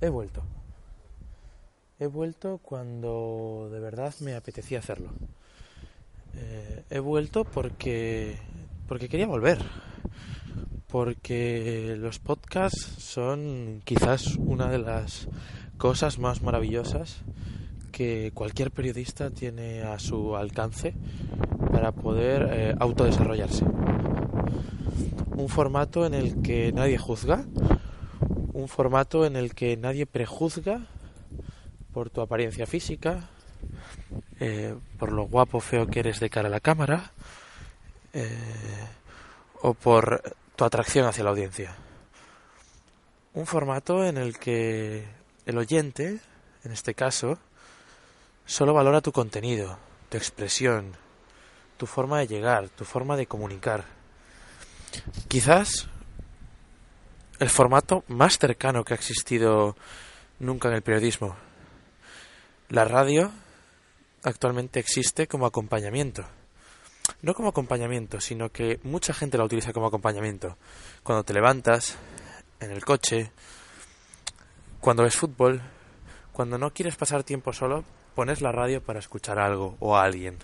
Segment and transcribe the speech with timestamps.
[0.00, 0.42] He vuelto.
[1.98, 5.10] He vuelto cuando de verdad me apetecía hacerlo.
[6.34, 8.38] Eh, he vuelto porque
[8.88, 9.58] porque quería volver.
[10.88, 15.28] Porque los podcasts son quizás una de las
[15.76, 17.22] cosas más maravillosas
[17.92, 20.94] que cualquier periodista tiene a su alcance
[21.70, 23.64] para poder eh, autodesarrollarse.
[25.36, 27.44] Un formato en el que nadie juzga,
[28.60, 30.86] un formato en el que nadie prejuzga
[31.92, 33.28] por tu apariencia física,
[34.38, 37.10] eh, por lo guapo o feo que eres de cara a la cámara,
[38.12, 38.86] eh,
[39.62, 40.22] o por
[40.56, 41.74] tu atracción hacia la audiencia.
[43.34, 45.04] Un formato en el que
[45.46, 46.20] el oyente,
[46.64, 47.38] en este caso,
[48.46, 50.92] solo valora tu contenido, tu expresión,
[51.76, 53.84] tu forma de llegar, tu forma de comunicar.
[55.28, 55.89] Quizás
[57.40, 59.74] el formato más cercano que ha existido
[60.38, 61.36] nunca en el periodismo.
[62.68, 63.32] La radio
[64.22, 66.24] actualmente existe como acompañamiento.
[67.22, 70.58] No como acompañamiento, sino que mucha gente la utiliza como acompañamiento.
[71.02, 71.96] Cuando te levantas,
[72.60, 73.32] en el coche,
[74.78, 75.62] cuando ves fútbol,
[76.32, 77.84] cuando no quieres pasar tiempo solo,
[78.14, 80.36] pones la radio para escuchar algo o a alguien.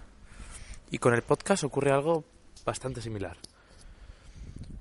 [0.90, 2.24] Y con el podcast ocurre algo
[2.64, 3.36] bastante similar.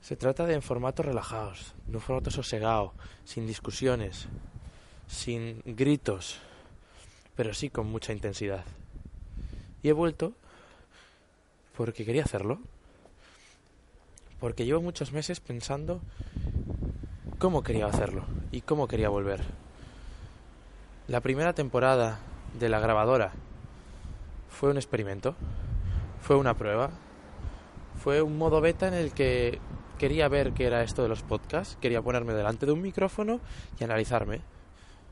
[0.06, 4.28] Se trata de formatos relajados, de un formato sosegado, sin discusiones,
[5.08, 6.38] sin gritos,
[7.36, 8.66] pero sí con mucha intensidad.
[9.82, 10.34] Y he vuelto
[11.76, 12.60] porque quería hacerlo,
[14.40, 16.02] porque llevo muchos meses pensando
[17.40, 19.42] cómo quería hacerlo y cómo quería volver.
[21.08, 22.20] La primera temporada
[22.60, 23.32] de la grabadora
[24.50, 25.34] fue un experimento,
[26.22, 26.92] fue una prueba,
[28.04, 29.60] fue un modo beta en el que
[29.98, 33.40] quería ver qué era esto de los podcasts, quería ponerme delante de un micrófono
[33.80, 34.42] y analizarme,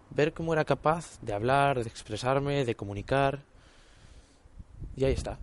[0.09, 3.39] ver cómo era capaz de hablar, de expresarme, de comunicar.
[4.95, 5.39] Y ahí está.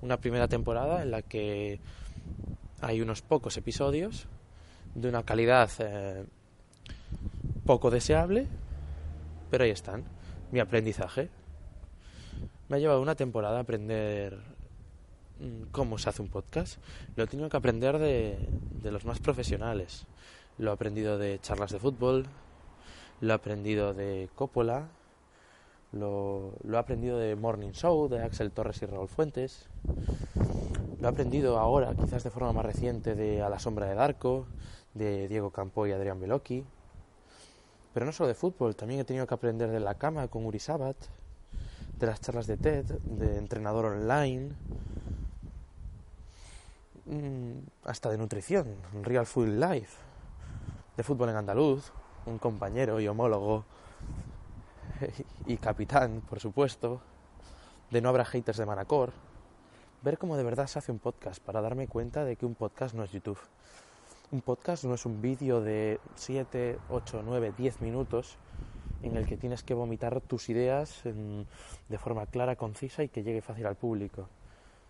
[0.00, 1.80] Una primera temporada en la que
[2.80, 4.28] hay unos pocos episodios
[4.94, 6.24] de una calidad eh,
[7.66, 8.46] poco deseable,
[9.50, 10.04] pero ahí están.
[10.52, 11.30] Mi aprendizaje.
[12.68, 14.38] Me ha llevado una temporada aprender
[15.70, 16.78] cómo se hace un podcast,
[17.16, 18.38] lo he tenido que aprender de,
[18.82, 20.06] los más profesionales.
[20.58, 22.26] Lo he aprendido de charlas de fútbol,
[23.20, 24.88] lo he aprendido de Coppola,
[25.92, 29.68] lo, he aprendido de Morning Show, de Axel Torres y Raúl Fuentes.
[31.00, 34.46] Lo he aprendido ahora, quizás de forma más reciente, de A la sombra de Darko,
[34.94, 36.64] de Diego Campo y Adrián Belocchi.
[37.94, 40.58] Pero no solo de fútbol, también he tenido que aprender de la cama con Uri
[40.58, 40.96] Sabat,
[41.98, 44.97] de las charlas de TED, de entrenador online, Mm,
[47.84, 49.96] hasta de nutrición, Real Food Life,
[50.96, 51.92] de fútbol en andaluz,
[52.26, 53.64] un compañero y homólogo
[55.46, 57.00] y capitán, por supuesto,
[57.90, 59.12] de No habrá haters de Manacor,
[60.02, 62.94] ver cómo de verdad se hace un podcast para darme cuenta de que un podcast
[62.94, 63.38] no es YouTube.
[64.30, 68.36] Un podcast no es un vídeo de 7, 8, 9, 10 minutos
[69.02, 73.40] en el que tienes que vomitar tus ideas de forma clara, concisa y que llegue
[73.40, 74.28] fácil al público,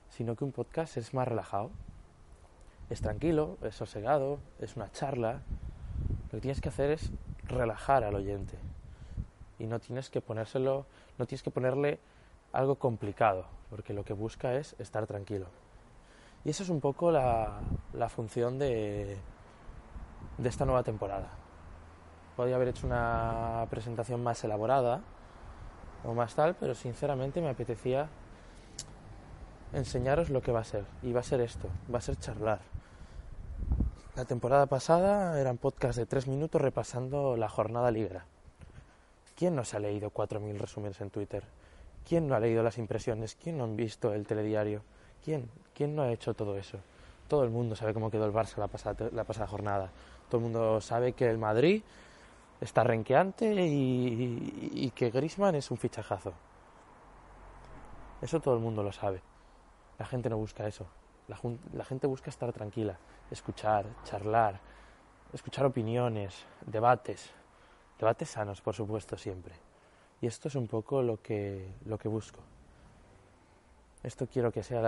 [0.09, 1.71] sino que un podcast es más relajado,
[2.91, 5.43] es tranquilo, es sosegado, es una charla.
[6.25, 7.11] Lo que tienes que hacer es
[7.45, 8.59] relajar al oyente.
[9.59, 10.87] Y no tienes que ponérselo,
[11.19, 11.99] no tienes que ponerle
[12.53, 15.47] algo complicado, porque lo que busca es estar tranquilo.
[16.45, 17.61] Y esa es un poco la,
[18.09, 19.19] función de,
[20.39, 21.29] de esta nueva temporada.
[22.37, 25.03] Podría haber hecho una presentación más elaborada
[26.05, 28.09] o más tal, pero sinceramente me apetecía
[29.73, 30.85] enseñaros lo que va a ser.
[31.03, 32.61] Y va a ser esto, va a ser charlar.
[34.19, 38.27] La temporada pasada eran podcasts de tres minutos repasando la jornada ligra.
[39.37, 41.45] ¿Quién no se ha leído 4.000 resúmenes en Twitter?
[42.05, 43.37] ¿Quién no ha leído las impresiones?
[43.37, 44.83] ¿Quién no ha visto el telediario?
[45.25, 45.49] ¿Quién?
[45.73, 46.79] ¿Quién no ha hecho todo eso?
[47.29, 49.93] Todo el mundo sabe cómo quedó el Barça la pasada, la pasada jornada.
[50.29, 51.85] Todo el mundo sabe que el Madrid
[52.61, 56.33] está renqueante y, y que Grisman es un fichajazo.
[58.21, 59.23] Eso todo el mundo lo sabe.
[59.97, 60.89] La gente no busca eso.
[61.29, 61.39] La,
[61.75, 62.99] la, gente busca estar tranquila,
[63.31, 64.61] escuchar, charlar,
[65.33, 67.31] escuchar opiniones, debates,
[67.99, 69.55] debates sanos, por supuesto, siempre.
[70.21, 72.41] Y esto es un poco lo que, lo que busco.
[74.03, 74.81] Esto quiero que sea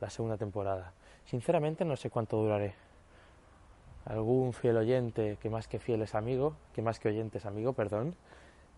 [0.00, 0.92] la, segunda temporada.
[1.24, 2.74] Sinceramente no sé cuánto duraré.
[4.06, 7.72] Algún fiel oyente, que más que fiel es amigo, que más que oyente es amigo,
[7.72, 8.14] perdón,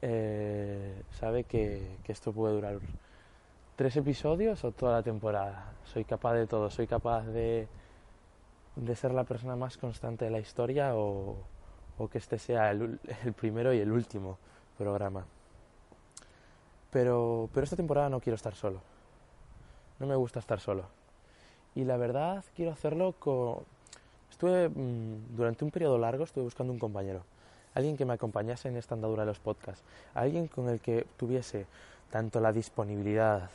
[0.02, 2.78] eh, sabe que, que esto puede durar
[3.76, 5.72] tres episodios o toda la temporada.
[5.84, 7.68] Soy capaz de todo, soy capaz de,
[8.74, 11.36] de ser la persona más constante de la historia o,
[11.98, 14.38] o que este sea el, el, primero y el último
[14.78, 15.26] programa.
[16.90, 18.80] Pero, pero esta temporada no quiero estar solo.
[19.98, 20.84] No me gusta estar solo.
[21.74, 23.58] Y la verdad quiero hacerlo con...
[24.30, 27.22] Estuve mm, durante un periodo largo estuve buscando un compañero,
[27.74, 29.84] alguien que me acompañase en esta andadura de los podcasts,
[30.14, 31.66] alguien con el que tuviese
[32.10, 33.50] tanto la disponibilidad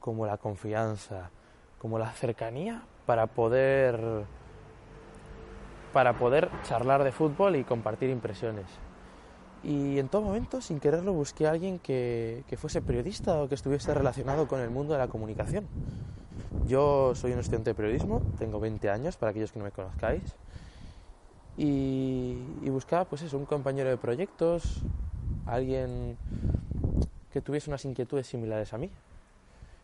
[0.00, 1.30] como la confianza,
[1.78, 4.24] como la cercanía para poder
[5.92, 8.66] para poder charlar de fútbol y compartir impresiones.
[9.64, 13.54] Y en todo momento, sin quererlo, busqué a alguien que, que, fuese periodista o que
[13.54, 15.66] estuviese relacionado con el mundo de la comunicación.
[16.66, 20.36] Yo soy un estudiante de periodismo, tengo 20 años, para aquellos que no me conozcáis,
[21.58, 22.36] y,
[22.70, 24.80] buscaba, pues eso, un compañero de proyectos,
[25.44, 26.16] alguien
[27.32, 28.92] que tuviese unas inquietudes similares a mí.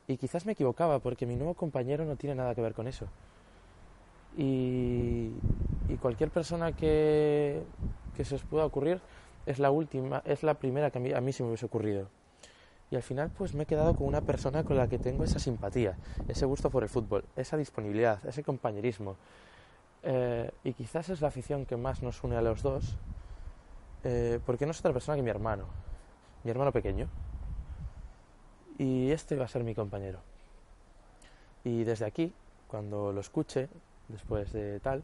[0.06, 3.06] Y quizás me equivocaba, porque mi nuevo compañero no tiene nada que ver con eso.
[4.37, 5.31] Y,
[6.01, 7.62] cualquier persona que,
[8.17, 9.01] que se os pueda ocurrir
[9.47, 12.09] es la última, es la primera que a mí, a mí se me hubiese ocurrido.
[12.91, 15.39] Y al final pues me he quedado con una persona con la que tengo esa
[15.39, 15.97] simpatía,
[16.29, 19.17] ese gusto por el fútbol, esa disponibilidad, ese compañerismo.
[20.03, 22.97] Eh, y quizás es la afición que más nos une a los dos,
[24.05, 25.65] eh, porque no es otra persona que mi hermano,
[26.45, 27.09] mi hermano pequeño.
[28.79, 30.21] Y este va a ser mi compañero.
[31.65, 32.32] Y desde aquí,
[32.69, 33.69] cuando lo escuche,
[34.09, 35.03] después de tal,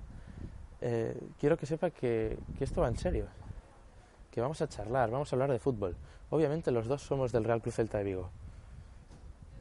[0.81, 3.27] eh, quiero que sepa que, esto va en serio
[4.31, 5.97] que vamos a charlar, vamos a hablar de fútbol.
[6.31, 8.31] Obviamente los dos somos del Real Cruz Celta de Vigo.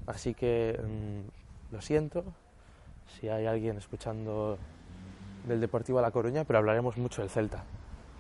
[0.06, 2.23] Así que mm, lo siento
[3.07, 4.59] si hay alguien escuchando
[5.47, 7.63] del Deportivo a La Coruña, pero hablaremos mucho del Celta.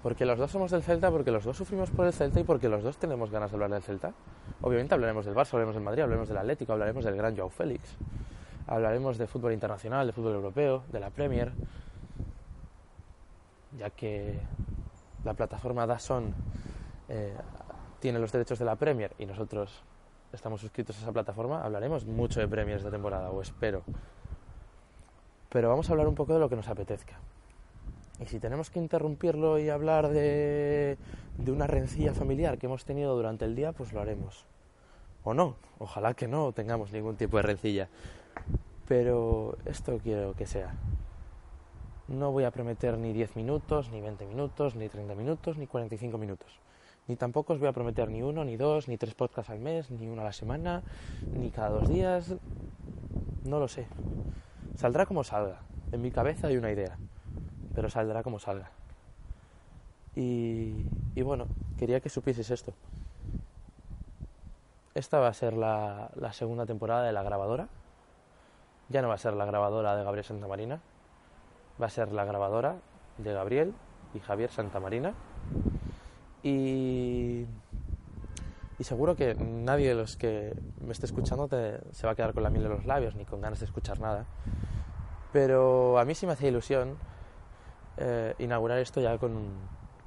[0.01, 2.69] Porque los dos somos del Celta, porque los dos sufrimos por el Celta y porque
[2.69, 4.13] los dos tenemos ganas de hablar del Celta.
[4.61, 7.97] Obviamente hablaremos del Barça, hablaremos del Madrid, hablaremos del Atlético, hablaremos del gran Joao Félix.
[8.67, 11.51] Hablaremos de fútbol internacional, de fútbol europeo, de la Premier.
[13.77, 14.39] Ya que
[15.25, 16.33] la plataforma Dazón
[17.09, 17.35] eh,
[17.99, 19.83] tiene los derechos de la Premier y nosotros
[20.31, 23.83] estamos suscritos a esa plataforma, hablaremos mucho de Premier esta temporada, o espero.
[25.49, 27.19] Pero vamos a hablar un poco de lo que nos apetezca.
[28.21, 30.97] Y si tenemos que interrumpirlo y hablar de,
[31.47, 34.45] una rencilla familiar que hemos tenido durante el día, pues lo haremos.
[35.23, 37.89] O no, ojalá que no tengamos ningún tipo de rencilla.
[38.87, 40.73] Pero esto quiero que sea.
[42.07, 46.17] No voy a prometer ni 10 minutos, ni 20 minutos, ni 30 minutos, ni 45
[46.17, 46.59] minutos.
[47.07, 49.89] Ni tampoco os voy a prometer ni uno, ni dos, ni tres podcasts al mes,
[49.91, 50.83] ni uno a la semana,
[51.33, 52.35] ni cada dos días.
[53.45, 53.87] No lo sé.
[54.75, 55.61] Saldrá como salga.
[55.91, 56.97] En mi cabeza hay una idea,
[57.79, 58.71] pero saldrá como salga.
[60.13, 60.83] Y,
[61.21, 61.47] bueno,
[61.77, 62.73] quería que supieses esto.
[64.93, 67.69] Esta va a ser la, segunda temporada de la grabadora.
[68.89, 70.81] Ya no va a ser la grabadora de Gabriel Santamarina,
[71.81, 72.75] va a ser la grabadora
[73.17, 73.73] de Gabriel
[74.13, 75.13] y Javier Santamarina.
[76.43, 77.45] Y,
[78.77, 82.43] y seguro que nadie de los que me esté escuchando se va a quedar con
[82.43, 84.25] la miel de los labios ni con ganas de escuchar nada.
[85.31, 86.97] Pero a mí sí me hacía ilusión
[87.99, 89.51] eh, inaugurar esto ya con,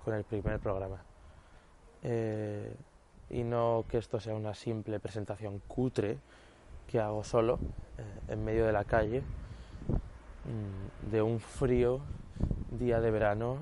[0.04, 1.02] con el primer programa.
[2.02, 2.74] Eh,
[3.30, 6.18] y no que esto sea una simple presentación cutre
[6.86, 7.58] que hago solo
[7.98, 9.22] eh, en medio de la calle
[10.44, 12.00] Mm, de un frío
[12.72, 13.58] día de verano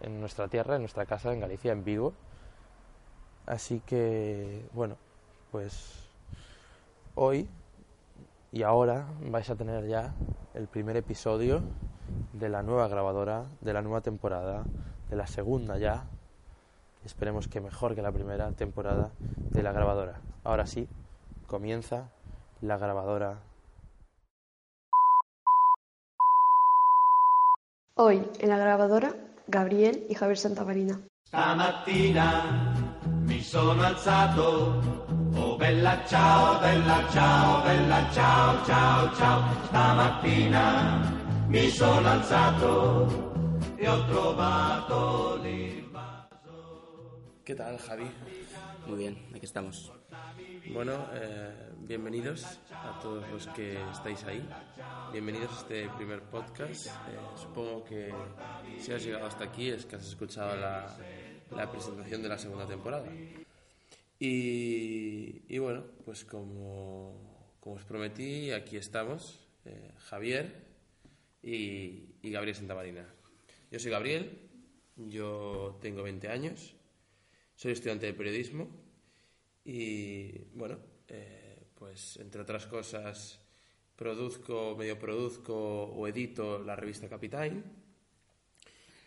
[0.00, 2.12] en nuestra tierra, en nuestra casa, en Galicia, en Vigo.
[3.46, 4.96] Así que, bueno,
[5.52, 6.08] pues
[7.14, 7.48] hoy
[8.50, 10.14] y ahora vais a tener ya
[10.54, 11.62] el primer episodio
[12.32, 14.64] de la nueva grabadora, de la nueva temporada,
[15.10, 16.04] de la segunda ya.
[17.04, 20.20] Esperemos que mejor que la primera temporada de la grabadora.
[20.44, 20.88] Ahora sí,
[21.46, 22.10] comienza
[22.60, 23.38] la grabadora
[28.00, 29.12] Hoy, en la grabadora,
[29.48, 31.00] Gabriel y Javier Santamarina.
[31.26, 32.72] Stamattina
[33.26, 34.80] mi sono alzato,
[35.36, 39.42] oh bella ciao, bella ciao, bella ciao, ciao, ciao.
[39.66, 41.17] Stamattina
[41.48, 43.32] mi sono alzato
[43.76, 47.20] e ho trovato l'invaso.
[47.42, 48.10] ¿Qué tal, Javi?
[48.86, 49.90] Muy bien, aquí estamos.
[50.70, 54.46] Bueno, eh, bienvenidos a todos los que estáis ahí.
[55.10, 56.86] Bienvenidos a este primer podcast.
[56.86, 56.90] Eh,
[57.36, 58.12] supongo que
[58.78, 60.94] si has llegado hasta aquí es que has escuchado la,
[61.50, 63.08] la presentación de la segunda temporada.
[64.20, 70.67] Y, y bueno, pues como, como os prometí, aquí estamos, eh, Javier
[71.42, 73.06] y, y Gabriel Santamarina.
[73.70, 74.48] Yo soy Gabriel,
[74.96, 76.74] yo tengo 20 años,
[77.54, 78.68] soy estudiante de periodismo
[79.64, 80.78] y bueno,
[81.08, 83.40] eh, pues entre otras cosas
[83.94, 87.64] produzco, medio produzco o edito la revista Capitán.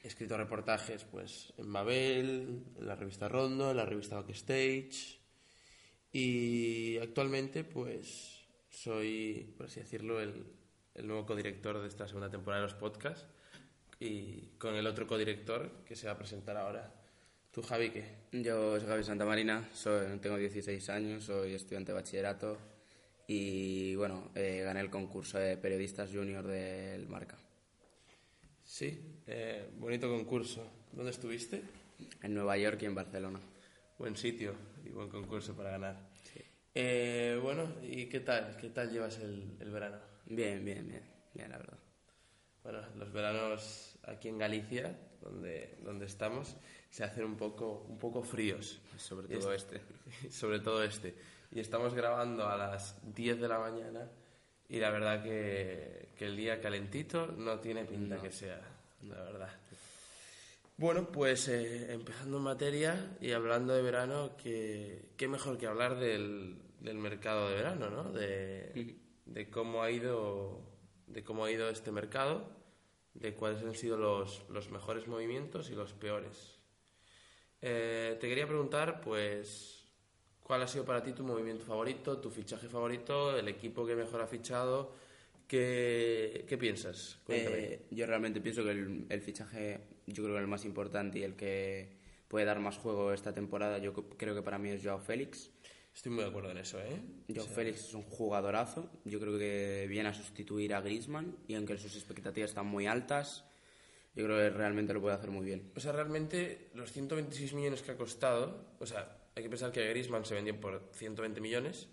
[0.03, 5.19] He escrito reportajes pues en Mabel, en la revista Rondo, en la revista Backstage
[6.11, 10.45] y actualmente pues soy, por así decirlo, el,
[10.95, 13.25] el nuevo codirector de esta segunda temporada de los podcasts
[13.99, 16.91] y con el otro codirector que se va a presentar ahora.
[17.51, 18.05] ¿Tú, Javi, qué?
[18.31, 22.57] Yo soy Javi Santamarina, soy, tengo 16 años, soy estudiante de bachillerato
[23.27, 27.37] y bueno, eh, gané el concurso de periodistas junior del Marca.
[28.63, 30.65] Sí, eh, bonito concurso.
[30.91, 31.61] ¿Dónde estuviste?
[32.21, 33.39] En Nueva York y en Barcelona.
[33.97, 34.55] Buen sitio
[34.85, 36.09] y buen concurso para ganar.
[36.73, 38.55] Eh, bueno, ¿y qué tal?
[38.55, 40.10] ¿Qué tal llevas el, el verano?
[40.35, 41.77] Bien, bien, bien, bien, la verdad.
[42.63, 46.55] Bueno, los veranos aquí en Galicia, donde, donde estamos,
[46.89, 48.79] se hacen un poco, un poco fríos.
[48.97, 49.81] Sobre todo es- este.
[50.31, 51.15] sobre todo este.
[51.51, 54.09] Y estamos grabando a las 10 de la mañana
[54.69, 58.61] y la verdad que, que el día calentito no tiene pinta que sea,
[59.03, 59.49] la verdad.
[60.77, 65.99] Bueno, pues eh, empezando en materia y hablando de verano, que, qué mejor que hablar
[65.99, 68.11] del, del mercado de verano, ¿no?
[68.11, 68.95] De,
[69.25, 70.71] de cómo ha ido
[71.07, 72.47] de cómo ha ido este mercado,
[73.13, 76.59] de cuáles han sido los, los mejores movimientos y los peores.
[77.61, 79.85] Eh, te quería preguntar, pues,
[80.41, 84.21] ¿cuál ha sido para ti tu movimiento favorito, tu fichaje favorito, el equipo que mejor
[84.21, 84.93] ha fichado?
[85.47, 87.19] ¿Qué, qué piensas?
[87.27, 91.23] Eh, yo realmente pienso que el, el fichaje, yo creo que el más importante y
[91.23, 91.99] el que
[92.29, 95.51] puede dar más juego esta temporada, yo creo que para mí es Joao Félix.
[95.93, 97.01] Estoy muy de acuerdo en eso, ¿eh?
[97.33, 98.89] Joao Félix es un jugadorazo.
[99.05, 103.43] Yo creo que viene a sustituir a Griezmann y aunque sus expectativas están muy altas,
[104.15, 105.71] yo creo que realmente lo puede hacer muy bien.
[105.75, 109.87] O sea, realmente los 126 millones que ha costado, o sea, hay que pensar que
[109.87, 111.87] Griezmann se vendió por 120 millones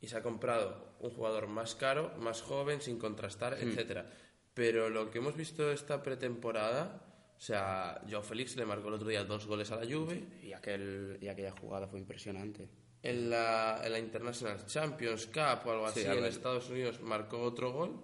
[0.00, 4.10] y se ha comprado un jugador más caro, más joven, sin contrastar, etcétera.
[4.54, 9.08] Pero lo que hemos visto esta pretemporada, o sea, Joao Félix le marcó el otro
[9.08, 12.68] día dos goles a la Juve, Y, aquel, y aquella jugada fue impresionante.
[13.04, 16.24] En la, en la International Champions Cup o algo Sí, así en.
[16.24, 18.00] Estados Unidos marcó otro gol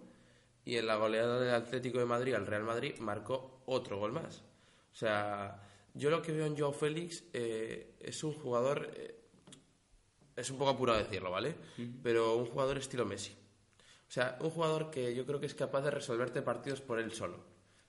[0.62, 4.42] y en la goleada del Atlético de Madrid al Real Madrid marcó otro gol más.
[4.92, 5.58] O sea,
[5.94, 9.18] yo lo que veo en Joao Félix eh, es un jugador, eh,
[10.36, 11.54] es un poco apurado decirlo, ¿vale?
[12.02, 13.32] Pero un jugador estilo Messi.
[13.32, 17.12] O sea, un jugador que yo creo que es capaz de resolverte partidos por él
[17.14, 17.38] solo.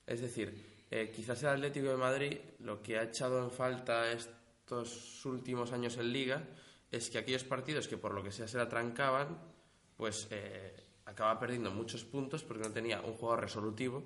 [0.07, 5.25] Es decir, eh, quizás el Atlético de Madrid lo que ha echado en falta estos
[5.25, 6.41] últimos años en Liga
[6.91, 9.39] es que aquellos partidos que por lo que sea se la trancaban,
[9.95, 14.03] pues eh, acaba perdiendo muchos puntos porque no tenía un jugador resolutivo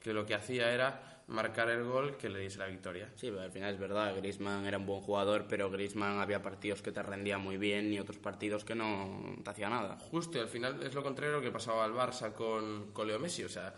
[0.00, 3.10] que lo que hacía era marcar el gol que le diese la victoria.
[3.16, 6.82] Sí, pero al final es verdad, Griezmann era un buen jugador, pero Griezmann había partidos
[6.82, 9.98] que te rendía muy bien y otros partidos que no te hacía nada.
[9.98, 13.44] Justo, y al final es lo contrario que pasaba al Barça con, con Leo Messi.
[13.44, 13.74] O sea,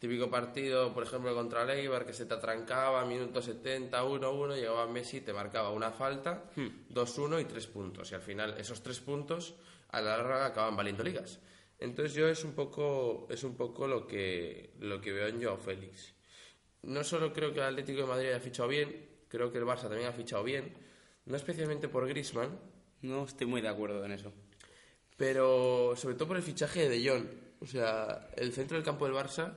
[0.00, 4.86] típico partido, por ejemplo, contra el Eibar, que se te atrancaba, minuto 70, 1-1, llegaba
[4.88, 8.10] Messi, te marcaba una falta, 2-1 y 3 puntos.
[8.10, 9.54] Y al final esos 3 puntos
[9.90, 11.38] a la larga acaban valiendo ligas.
[11.78, 15.58] Entonces yo es un poco, es un poco lo, que, lo que veo en Joao
[15.58, 16.14] Félix.
[16.82, 19.82] No solo creo que el Atlético de Madrid haya fichado bien, creo que el Barça
[19.82, 20.74] también ha fichado bien.
[21.26, 22.58] No especialmente por Griezmann,
[23.02, 24.32] No estoy muy de acuerdo en eso.
[25.16, 27.26] pero sobre todo por el fichaje de De Jong.
[27.60, 29.52] O sea, el centro del campo del Barça,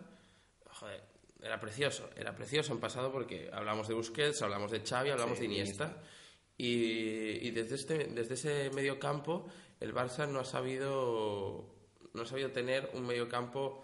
[0.83, 1.01] joder,
[1.41, 2.09] era precioso.
[2.15, 5.97] Era precioso en pasado porque hablamos de Busquets, hablamos de Xavi, hablamos Sí, de Iniesta.
[6.57, 9.47] Y, y desde, este, desde ese medio campo,
[9.79, 11.73] el Barça no ha sabido,
[12.13, 13.83] no ha sabido tener un medio campo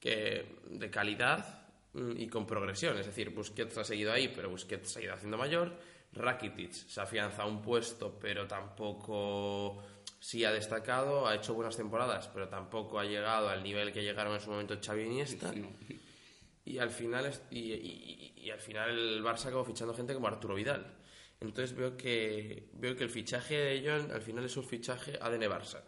[0.00, 2.98] que, de calidad mm, y con progresión.
[2.98, 5.76] Es decir, Busquets ha seguido ahí, pero Busquets se ha ido haciendo mayor.
[6.12, 9.82] Rakitic se afianza a un puesto, pero tampoco
[10.18, 14.34] sí ha destacado, ha hecho buenas temporadas, pero tampoco ha llegado al nivel que llegaron
[14.34, 15.52] en su momento Xavi e Iniesta.
[15.52, 15.68] No.
[16.68, 17.58] Y al final y,
[18.44, 20.94] y- al final el Barça acabó fichando gente como Arturo Vidal.
[21.40, 25.42] Entonces veo que veo que el fichaje de John al final es un fichaje ADN
[25.50, 25.82] Barça,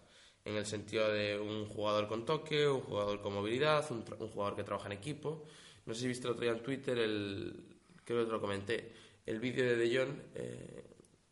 [0.44, 4.56] en el sentido de un jugador con toque, un jugador con movilidad, un, un jugador
[4.56, 5.44] que trabaja en equipo.
[5.86, 7.64] No sé si viste el otro día en Twitter el
[8.04, 8.92] creo que te lo comenté,
[9.26, 10.84] el vídeo de De Jong, eh,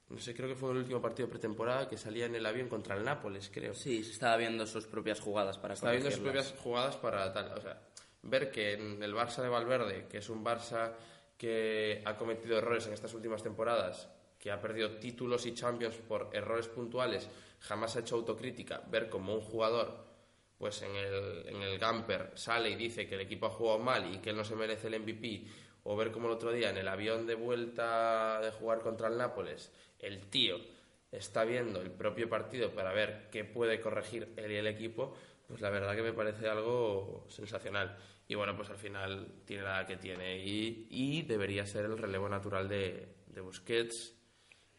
[0.09, 2.97] no sé, creo que fue el último partido pretemporada que salía en el avión contra
[2.97, 3.75] el Nápoles, creo.
[3.75, 7.53] Sí, se estaba viendo sus propias jugadas para Estaba viendo sus propias jugadas para tal.
[7.59, 7.83] O sea,
[8.23, 10.95] ver que en el Barça de Valverde, que es un Barça
[11.37, 14.09] que ha cometido errores en estas últimas temporadas,
[14.39, 17.29] que ha perdido títulos y champions por errores puntuales,
[17.61, 20.07] jamás ha hecho autocrítica, ver como un jugador,
[20.59, 24.13] pues en el, en el Gamper sale y dice que el equipo ha jugado mal
[24.13, 25.47] y que él no se merece el MVP,
[25.85, 29.17] o ver como el otro día en el avión de vuelta de jugar contra el
[29.17, 30.59] Nápoles, el tío
[31.11, 35.15] está viendo el propio partido para ver qué puede corregir él y el equipo,
[35.47, 37.97] pues la verdad que me parece algo sensacional.
[38.27, 41.97] Y bueno, pues al final tiene la edad que tiene y, y debería ser el
[41.97, 44.15] relevo natural de, de Busquets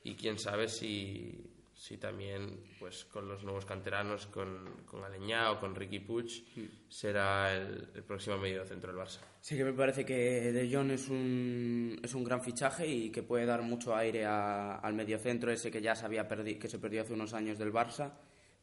[0.04, 5.60] y quién sabe si, si también pues con los nuevos canteranos, con, con Aleñá o
[5.62, 6.44] con Ricky Puig,
[6.90, 9.20] será el, el próximo medio centro del Barça.
[9.40, 13.24] Sí que me parece que De Jong es un, es un gran fichaje y que
[13.24, 16.80] puede dar mucho aire a- al mediocentro ese que ya se había perdi- que se
[16.80, 18.12] perdió hace unos años del Barça.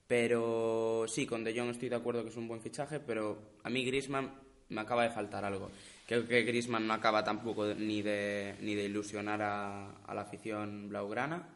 [0.07, 3.71] Pero sí, con De Jong estoy de acuerdo que es un buen fichaje, pero a
[3.71, 4.31] mí Griezmann
[4.69, 5.71] me acaba de faltar algo.
[6.07, 10.89] Creo que Griezmann no acaba tampoco ni de, ni de ilusionar a, a la afición
[10.91, 11.49] blaugrana.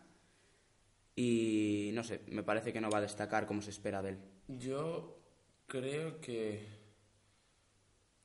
[1.22, 4.18] Y no sé, me parece que no va a destacar como se espera de él.
[4.48, 5.18] Yo
[5.66, 6.66] creo que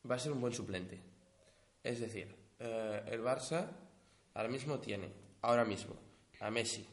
[0.09, 1.01] va a ser un buen suplente.
[1.83, 3.69] Es decir, eh, el Barça
[4.33, 5.11] ahora mismo tiene,
[5.41, 5.93] ahora mismo,
[6.39, 6.87] a Messi,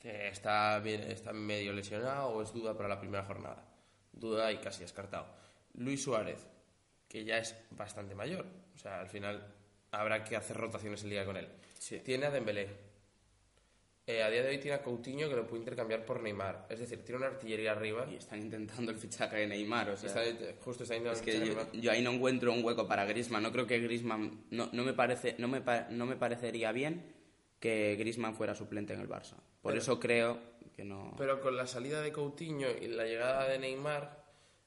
[0.00, 3.62] que está, bien, está medio lesionado o es duda para la primera jornada.
[4.10, 5.26] Duda y casi descartado.
[5.74, 6.46] Luis Suárez,
[7.06, 8.46] que ya es bastante mayor.
[8.74, 9.54] O sea, al final
[9.90, 11.46] habrá que hacer rotaciones en liga con él.
[12.02, 12.89] Tiene a Dembélé.
[14.10, 16.66] Eh, a día de hoy tiene a Coutinho que lo puede intercambiar por Neymar.
[16.68, 18.08] Es decir, tiene una artillería arriba.
[18.10, 20.08] Y están intentando el fichaje de Neymar, o sea...
[20.24, 23.42] Está- justo está intentando Es que yo, ahí no encuentro un hueco para Griezmann.
[23.44, 24.46] No creo que Griezmann...
[24.50, 27.04] No, no, me, parece, no, me, no me parecería bien
[27.60, 29.36] que Griezmann fuera suplente en el Barça.
[29.62, 30.38] Por Pero- eso creo
[30.74, 31.14] que no...
[31.16, 34.24] Pero con la salida de Coutinho y la llegada de Neymar,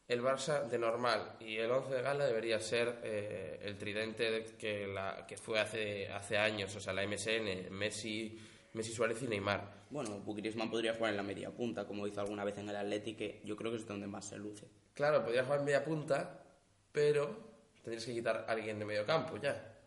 [0.07, 4.45] el Barça de normal y el 11 de gala debería ser eh, el tridente de-
[4.57, 8.37] que, la, que fue hace, hace años, o sea, la MSN, Messi,
[8.73, 9.83] Messi Suárez y Neymar.
[9.89, 13.13] Bueno, Griezmann podría jugar en la media punta, como hizo alguna vez en el Atleti,
[13.15, 14.67] que yo creo que es donde más se luce.
[14.93, 16.43] Claro, podría jugar en media punta,
[16.91, 19.77] pero tendrías que quitar a alguien de medio campo ya,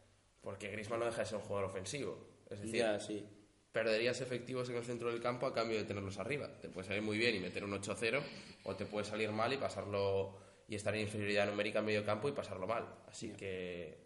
[0.41, 2.29] porque Griezmann no deja de ser un jugador ofensivo.
[2.49, 3.27] Es decir, Ya, sí.
[3.73, 6.49] perderías efectivos en el centro del campo a cambio de tenerlos arriba.
[6.61, 8.23] Te puede salir muy bien y meter un 8-0,
[8.65, 12.29] o te puede salir mal y pasarlo y estar en inferioridad numérica en medio campo
[12.29, 12.87] y pasarlo mal.
[13.09, 13.99] Así que,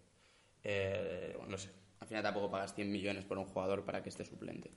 [0.64, 1.68] eh, no sé.
[2.10, 4.72] Al final tampoco pagas 100 millones por un jugador para que esté suplente.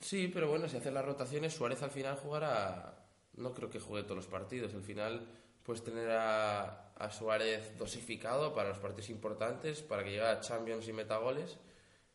[0.00, 3.06] Sí, pero bueno, si haces las rotaciones, Suárez al final jugará.
[3.34, 4.72] No creo que juegue todos los partidos.
[4.72, 5.26] Al final,
[5.62, 10.88] puedes tener a, a Suárez dosificado para los partidos importantes, para que llegue a Champions
[10.88, 11.58] y meta goles.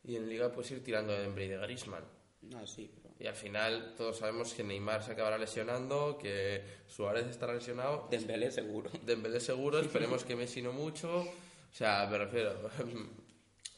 [0.04, 2.04] Y en Liga, puedes ir tirando de Dembélé y de Griezmann.
[2.56, 3.14] Ah, sí, pero...
[3.20, 8.50] Y al final todos sabemos que Neymar se acabará lesionando, que Suárez estará lesionado, Dembélé
[8.50, 8.90] seguro.
[9.06, 11.20] Dembélé seguro, esperemos que Messi no mucho.
[11.20, 12.56] O sea, me refiero,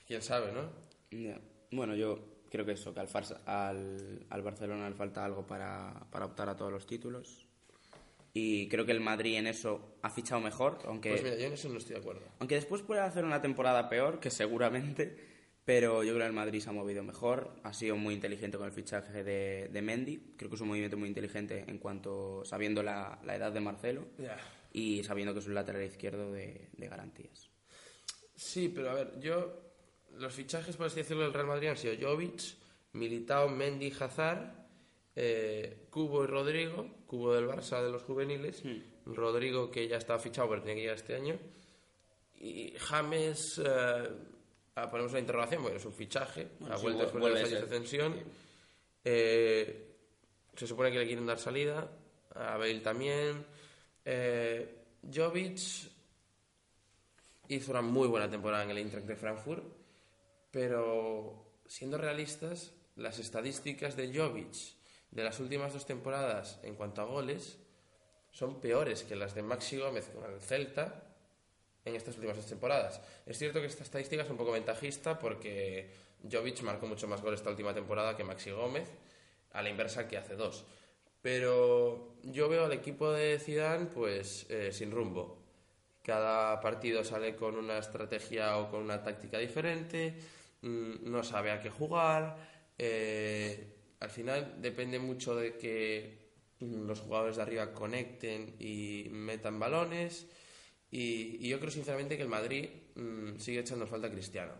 [0.06, 0.70] quién sabe, ¿no?
[1.12, 1.40] Ya.
[1.72, 6.06] Bueno, yo creo que eso, que al, Farsa- al, al Barcelona le falta algo para,
[6.12, 7.48] para optar a todos los títulos.
[8.36, 11.54] Y creo que el Madrid en eso ha fichado mejor, aunque, Pues mira, yo en
[11.54, 12.22] eso no estoy de acuerdo.
[12.40, 15.16] aunque después puede hacer una temporada peor, que seguramente,
[15.66, 18.66] pero yo creo que el Madrid se ha movido mejor, ha sido muy inteligente con
[18.66, 22.82] el fichaje de, de Mendy, creo que es un movimiento muy inteligente en cuanto sabiendo
[22.82, 24.36] la, la edad de Marcelo Ya.
[24.72, 27.52] y sabiendo que es un lateral izquierdo de, de garantías.
[28.36, 29.62] Sí, pero a ver, yo.
[30.18, 32.42] Los fichajes, por así decirlo, del Real Madrid han sido Jovic,
[32.94, 34.52] Militao, Mendy, Hazard,
[35.16, 36.88] eh, Cubo y Rodrigo.
[37.08, 38.64] Cubo del Barça de los juveniles.
[39.06, 41.38] Rodrigo, que ya estaba fichado, pero tenía que llegar este año.
[42.40, 43.62] Y James.
[43.66, 44.10] eh,
[44.76, 46.48] ah, ponemos una interrogación, porque es un fichaje.
[46.60, 47.70] Bueno, ha sí, vuelto vu- después de los años de ser.
[47.70, 48.16] tensión.
[49.06, 49.96] Eh,
[50.56, 51.90] se supone que le quieren dar salida.
[52.36, 53.46] A Bale también.
[54.06, 54.76] Eh,
[55.14, 55.60] Jovic
[57.50, 59.64] hizo una muy buena temporada en el Eintracht de Frankfurt,
[60.54, 64.54] pero siendo realistas, las estadísticas de Jovic
[65.10, 67.58] de las últimas dos temporadas en cuanto a goles
[68.32, 71.04] son peores que las de Maxi Gómez con el Celta
[71.84, 73.02] en estas últimas dos temporadas.
[73.26, 75.90] Es cierto que esta estadística es un poco ventajista porque
[76.32, 78.88] Jovic marcó mucho más goles esta última temporada que Maxi Gómez,
[79.54, 80.66] a la inversa que hace dos.
[81.24, 85.42] Pero yo veo al equipo de Zidane pues eh, sin rumbo.
[86.04, 90.16] Cada partido sale con una estrategia o con una táctica diferente,
[90.64, 92.38] no sabe a qué jugar.
[92.78, 93.74] eh,
[94.04, 100.28] al final depende mucho de que mm, los jugadores de arriba conecten y metan balones.
[100.92, 104.54] Y, yo creo sinceramente que el Madrid mm, sigue echando falta a Cristiano.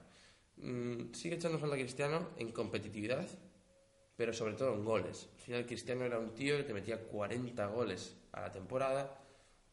[0.58, 3.28] Mm, sigue echando falta Cristiano en competitividad,
[4.16, 5.30] pero sobre todo en goles.
[5.36, 9.22] Al final Cristiano era un tío que metía 40 goles a la temporada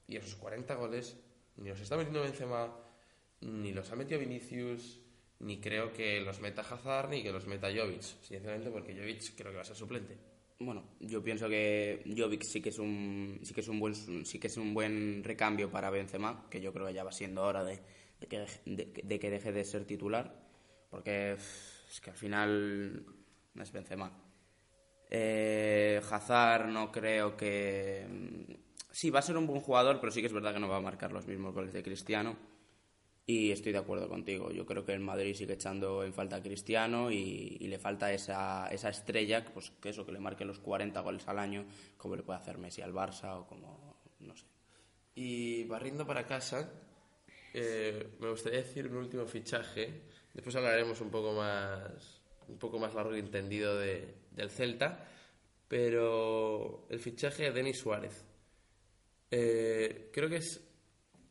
[0.08, 1.16] y esos 40 goles
[1.56, 2.76] ni los está metiendo Benzema,
[3.40, 5.00] ni los ha metido Vinicius,
[5.40, 9.50] ni creo que los meta Hazard ni que los meta Jovic, sinceramente porque Jovic creo
[9.50, 10.16] que va a ser suplente.
[10.58, 14.38] Bueno, yo pienso que Jovic sí que es un sí que es un buen sí
[14.38, 17.64] que es un buen recambio para Benzema, que yo creo que ya va siendo hora
[17.64, 17.80] de,
[18.28, 20.34] que, de, que deje de ser titular,
[20.90, 23.06] porque es que al final
[23.54, 24.12] no es Benzema.
[25.08, 28.06] Eh, Hazard no creo que
[28.90, 30.76] sí va a ser un buen jugador, pero sí que es verdad que no va
[30.76, 32.36] a marcar los mismos goles de Cristiano.
[33.30, 34.50] Y estoy de acuerdo contigo.
[34.50, 38.12] Yo creo que el Madrid sigue echando en falta a Cristiano y, y le falta
[38.12, 41.64] esa, esa estrella, pues que eso, que le marque los 40 goles al año,
[41.96, 44.46] como le puede hacer Messi al Barça o como, no sé.
[45.14, 46.72] Y barriendo para casa,
[47.54, 50.02] eh, me gustaría decir un último fichaje.
[50.34, 55.06] Después hablaremos un poco más, un poco más largo y entendido de- del Celta.
[55.68, 58.24] Pero el fichaje de Denis Suárez.
[59.30, 60.60] Eh, creo que es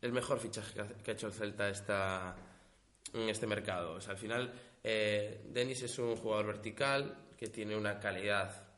[0.02, 2.34] el mejor fichaje que ha, hecho el Celta esta,
[3.12, 3.94] en este mercado.
[3.94, 8.68] O sea, al final, eh, Denis es un jugador vertical que tiene una calidad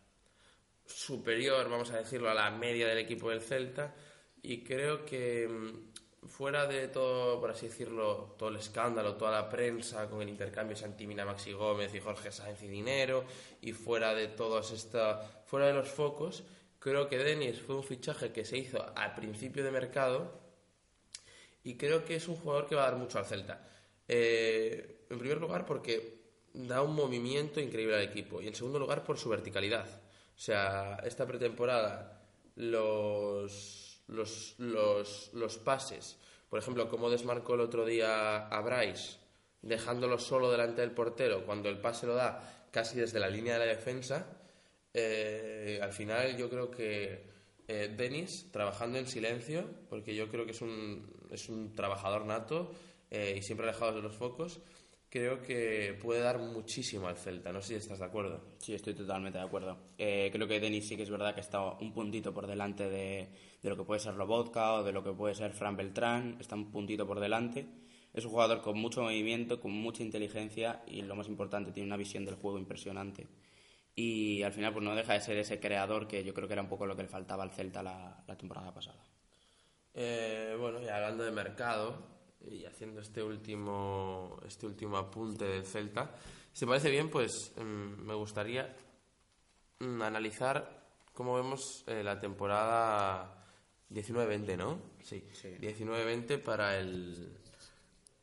[0.85, 3.95] superior, vamos a decirlo, a la media del equipo del Celta.
[4.43, 9.49] Y creo que mm, fuera de todo, por así decirlo, todo el escándalo, toda la
[9.49, 13.25] prensa con el intercambio Santimina Maxi Gómez y Jorge Sáenz y dinero,
[13.61, 16.43] y fuera de todos esta, fuera de los focos,
[16.81, 20.42] creo que Denis fue un fichaje que se hizo al principio de mercado
[21.65, 23.67] y creo que es un jugador que va a dar mucho al Celta.
[24.09, 26.23] Eh, en primer lugar, porque
[26.55, 28.43] da un movimiento increíble al equipo.
[28.43, 29.87] Y en segundo lugar, por su verticalidad.
[29.87, 32.21] O sea, esta pretemporada,
[32.57, 39.17] los, los, los, los pases, por ejemplo, como desmarcó el otro día a Bryce,
[39.63, 43.67] dejándolo solo delante del portero, cuando el pase lo da casi desde la línea de
[43.67, 44.27] la defensa,
[44.93, 47.32] eh, al final yo creo que
[47.69, 52.73] eh, Denis, trabajando en silencio, porque yo creo que es un, es un trabajador nato
[53.11, 54.61] eh, y siempre alejado de los focos,
[55.09, 57.53] creo que puede dar muchísimo al Celta.
[57.53, 58.41] No sé si estás de acuerdo.
[58.59, 59.77] Sí, estoy totalmente de acuerdo.
[59.99, 63.29] Eh, creo que Denis sí que es verdad que está un puntito por delante de,
[63.63, 66.39] de lo que puede ser Lobotka o de lo que puede ser Fran Beltrán.
[66.41, 67.67] Está un puntito por delante.
[68.15, 71.97] Es un jugador con mucho movimiento, con mucha inteligencia y lo más importante, tiene una
[71.97, 73.27] visión del juego impresionante.
[73.95, 76.63] Y al final pues no deja de ser ese creador que yo creo que era
[76.63, 79.05] un poco lo que le faltaba al Celta la, la temporada pasada.
[79.95, 81.99] Eh, bueno, y hablando de mercado
[82.41, 86.11] y haciendo este último, este último apunte del Celta,
[86.53, 88.75] si parece bien, pues mm, me gustaría
[89.81, 93.45] mm, analizar cómo vemos eh, la temporada
[93.91, 94.79] 19-20, ¿no?
[95.03, 95.49] Sí, Sí.
[95.61, 97.39] 19-20 para el,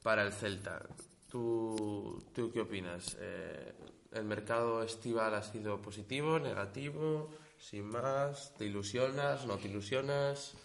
[0.02, 0.82] para el Celta.
[1.30, 3.16] ¿Tú, tú qué opinas?
[3.20, 3.74] Eh,
[4.12, 8.56] ¿El mercado estival ha sido positivo, negativo, sin más?
[8.58, 10.56] ¿Te ilusionas, no te ilusionas?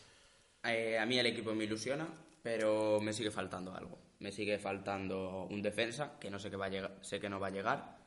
[0.62, 2.09] Eh, a mí el equipo me ilusiona,
[2.42, 3.98] pero me sigue faltando algo.
[4.20, 7.38] Me sigue faltando un defensa, que no sé, que va a llegar, sé que no
[7.38, 7.98] va a llegar.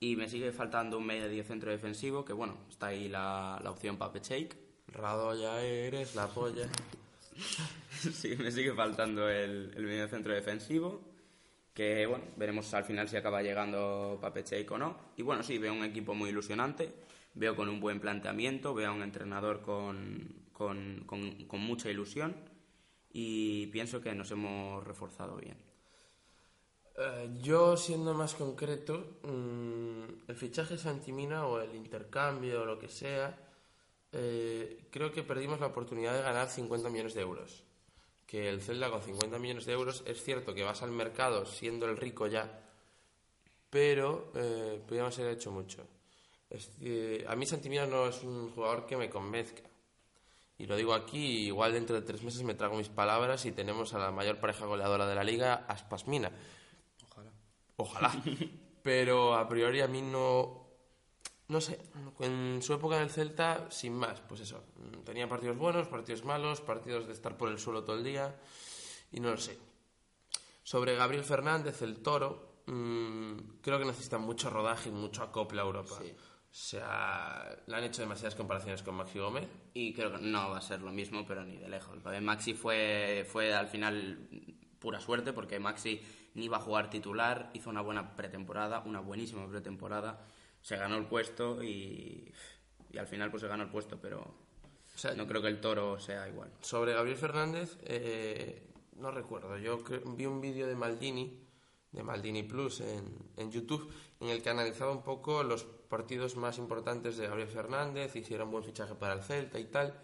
[0.00, 3.96] Y me sigue faltando un medio centro defensivo, que bueno, está ahí la, la opción
[3.96, 4.56] Pape Shake.
[4.88, 6.68] Radoya eres la polla.
[8.12, 11.09] sí, me sigue faltando el, el medio centro defensivo.
[11.74, 14.96] Que bueno, veremos al final si acaba llegando Pape Shake o no.
[15.16, 16.92] Y bueno, sí, veo un equipo muy ilusionante.
[17.34, 22.34] Veo con un buen planteamiento, veo a un entrenador con, con, con, con mucha ilusión.
[23.12, 25.56] Y pienso que nos hemos reforzado bien.
[26.96, 32.88] Eh, yo, siendo más concreto, mm, el fichaje Santimina o el intercambio o lo que
[32.88, 33.38] sea,
[34.12, 37.64] eh, creo que perdimos la oportunidad de ganar 50 millones de euros.
[38.30, 41.86] Que el Celta con 50 millones de euros es cierto que vas al mercado siendo
[41.86, 42.62] el rico ya,
[43.68, 45.84] pero eh, podríamos haber hecho mucho.
[46.48, 46.70] Es
[47.26, 49.62] a mí Santimina no es un jugador que me convenzca.
[50.58, 53.94] Y lo digo aquí, igual dentro de tres meses me trago mis palabras y tenemos
[53.94, 56.30] a la mayor pareja goleadora de la liga, Aspas-Mina.
[57.08, 57.32] Ojalá.
[57.76, 58.22] Ojalá.
[58.82, 60.59] Pero a priori a mí no.
[61.50, 61.80] No sé.
[62.20, 64.62] En su época en el Celta, sin más, pues eso.
[65.04, 68.36] Tenía partidos buenos, partidos malos, partidos de estar por el suelo todo el día.
[69.10, 69.58] Y no lo sé.
[70.62, 75.64] Sobre Gabriel Fernández, el toro, mm, creo que necesita mucho rodaje y mucho acople a
[75.64, 75.96] Europa.
[76.00, 76.12] Sí.
[76.12, 79.48] O sea, le han hecho demasiadas comparaciones con Maxi Gómez.
[79.74, 82.00] Y creo que no va a ser lo mismo, pero ni de lejos.
[82.04, 84.28] Lo de Maxi fue, fue al final
[84.78, 86.00] pura suerte, porque Maxi
[86.34, 90.24] ni iba a jugar titular, hizo una buena pretemporada, una buenísima pretemporada,
[90.60, 92.32] se ganó el puesto y,
[92.90, 94.20] y al final pues se ganó el puesto, pero
[94.94, 96.50] O sea, no creo que el toro sea igual.
[96.60, 99.56] Sobre Gabriel Fernández, eh, no recuerdo.
[99.58, 99.82] Yo
[100.16, 101.46] vi un vídeo de Maldini
[101.92, 103.04] de Maldini Plus en,
[103.36, 108.14] en YouTube, en el que analizaba un poco los partidos más importantes de Gabriel Fernández
[108.14, 110.00] un buen fichaje para el Celta y tal.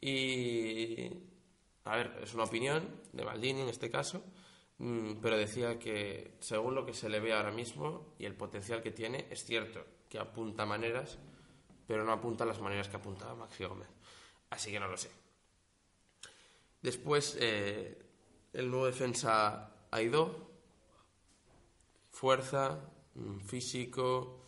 [0.00, 1.10] Y,
[1.84, 4.24] a ver, es una opinión de Maldini en este caso,
[4.78, 8.90] pero decía que según lo que se le ve ahora mismo y el potencial que
[8.90, 11.18] tiene, es cierto que apunta maneras,
[11.86, 13.88] pero no apunta las maneras que apuntaba Maxi Gómez.
[14.50, 15.10] Así que no lo sé.
[16.82, 17.98] Después, eh,
[18.52, 20.50] el nuevo defensa Aidó,
[22.10, 22.80] fuerza,
[23.14, 24.43] mm, físico,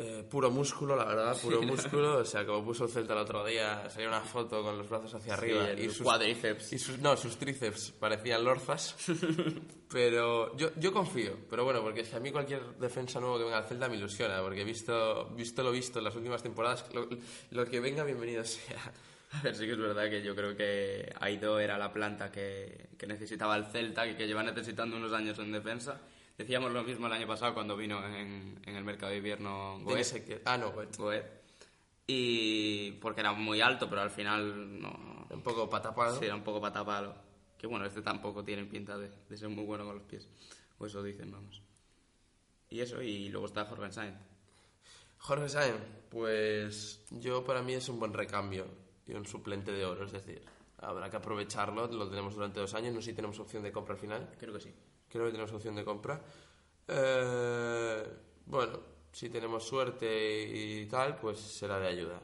[0.00, 2.18] eh, puro músculo, la verdad, puro músculo.
[2.18, 5.12] O sea, como puso el Celta el otro día, salía una foto con los brazos
[5.14, 6.72] hacia arriba y sus cuádriceps.
[6.72, 8.94] y sus, no, sus tríceps parecían lorzas.
[9.90, 11.32] pero yo, yo confío.
[11.50, 14.40] Pero bueno, porque si a mí cualquier defensa nuevo que venga al Celta me ilusiona,
[14.40, 17.08] porque visto, visto lo visto en las últimas temporadas, lo,
[17.50, 18.92] lo que venga, bienvenido sea.
[19.32, 22.88] A ver, sí que es verdad que yo creo que Aido era la planta que,
[22.96, 26.00] que necesitaba el Celta, que, que lleva necesitando unos años en defensa.
[26.38, 29.98] Decíamos lo mismo el año pasado cuando vino en, en el mercado de invierno Goet.
[30.00, 30.96] Ese que- ah, no, Goet.
[30.96, 31.26] Goet.
[32.06, 35.26] Y porque era muy alto, pero al final no.
[35.30, 36.18] Un poco patapado.
[36.18, 37.14] Sí, era un poco patapalo.
[37.58, 40.26] Que bueno, este tampoco tiene pinta de, de ser muy bueno con los pies.
[40.78, 41.60] O eso dicen, vamos.
[42.70, 44.16] Y eso, y luego está Jorge Sainz.
[45.18, 48.66] Jorge Sáenz, pues yo para mí es un buen recambio
[49.06, 50.40] y un suplente de oro, es decir,
[50.78, 53.94] habrá que aprovecharlo, lo tenemos durante dos años, no sé si tenemos opción de compra
[53.94, 54.72] al final, Creo que sí.
[55.08, 56.20] Creo que tenemos opción de compra.
[56.86, 58.04] Eh,
[58.46, 58.80] bueno,
[59.12, 62.20] si tenemos suerte y tal, pues será de ayuda.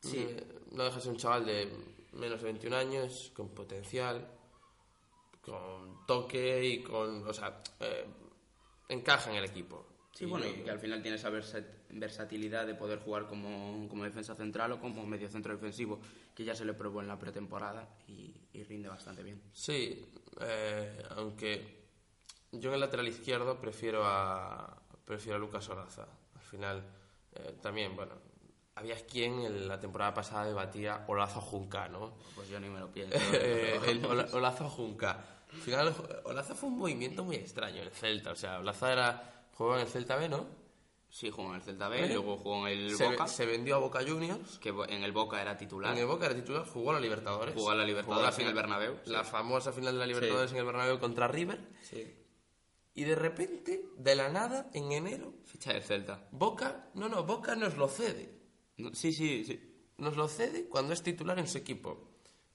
[0.00, 0.18] Sí.
[0.18, 1.68] Eh, no deja de ser un chaval de
[2.12, 4.26] menos de 21 años, con potencial,
[5.42, 8.06] con toque y con, o sea, eh,
[8.88, 9.86] encaja en el equipo.
[10.18, 14.02] Sí, bueno, y que al final tiene esa versat- versatilidad de poder jugar como, como
[14.02, 16.00] defensa central o como medio centro defensivo,
[16.34, 19.40] que ya se le probó en la pretemporada y, y rinde bastante bien.
[19.52, 20.04] Sí,
[20.40, 21.84] eh, aunque
[22.50, 26.08] yo en el lateral izquierdo prefiero a prefiero a Lucas Olaza.
[26.34, 26.82] Al final,
[27.36, 28.14] eh, también, bueno,
[28.74, 32.14] había quien en la temporada pasada debatía Olaza o Junca, ¿no?
[32.34, 33.16] Pues yo ni me lo pienso.
[33.34, 35.24] Eh, el Ola- Olaza o Junca.
[35.52, 38.32] Al final, Olaza fue un movimiento muy extraño en el Celta.
[38.32, 40.46] O sea, Olaza era, jugaba en el Celta B, ¿no?
[41.10, 43.78] Sí, jugó en el Celta B, luego jugó en el Se, Boca, se vendió a
[43.78, 44.58] Boca Juniors.
[44.58, 45.92] que en el Boca era titular.
[45.92, 47.54] En el Boca era titular, jugó a la Libertadores.
[47.54, 49.30] Jugó a la Libertadores Jugó en el Bernabéu, La sí.
[49.30, 51.60] famosa final de la Libertadores en el Bernabéu contra River.
[51.82, 52.14] Sí.
[52.94, 56.28] Y de repente, de la nada, en enero, Ficha del Celta.
[56.30, 58.38] Boca, no, no, Boca nos lo cede.
[58.76, 59.60] No, sí, sí, sí.
[59.96, 62.08] Nos lo cede cuando es titular en su equipo.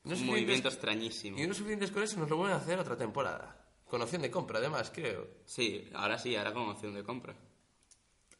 [0.03, 1.39] No Un movimiento extrañísimo.
[1.39, 3.62] Y unos suficientes con eso nos lo vuelven a hacer otra temporada.
[3.93, 5.27] Con opción de compra, además, creo.
[5.45, 7.35] Sí, ahora sí, ahora con opción de compra.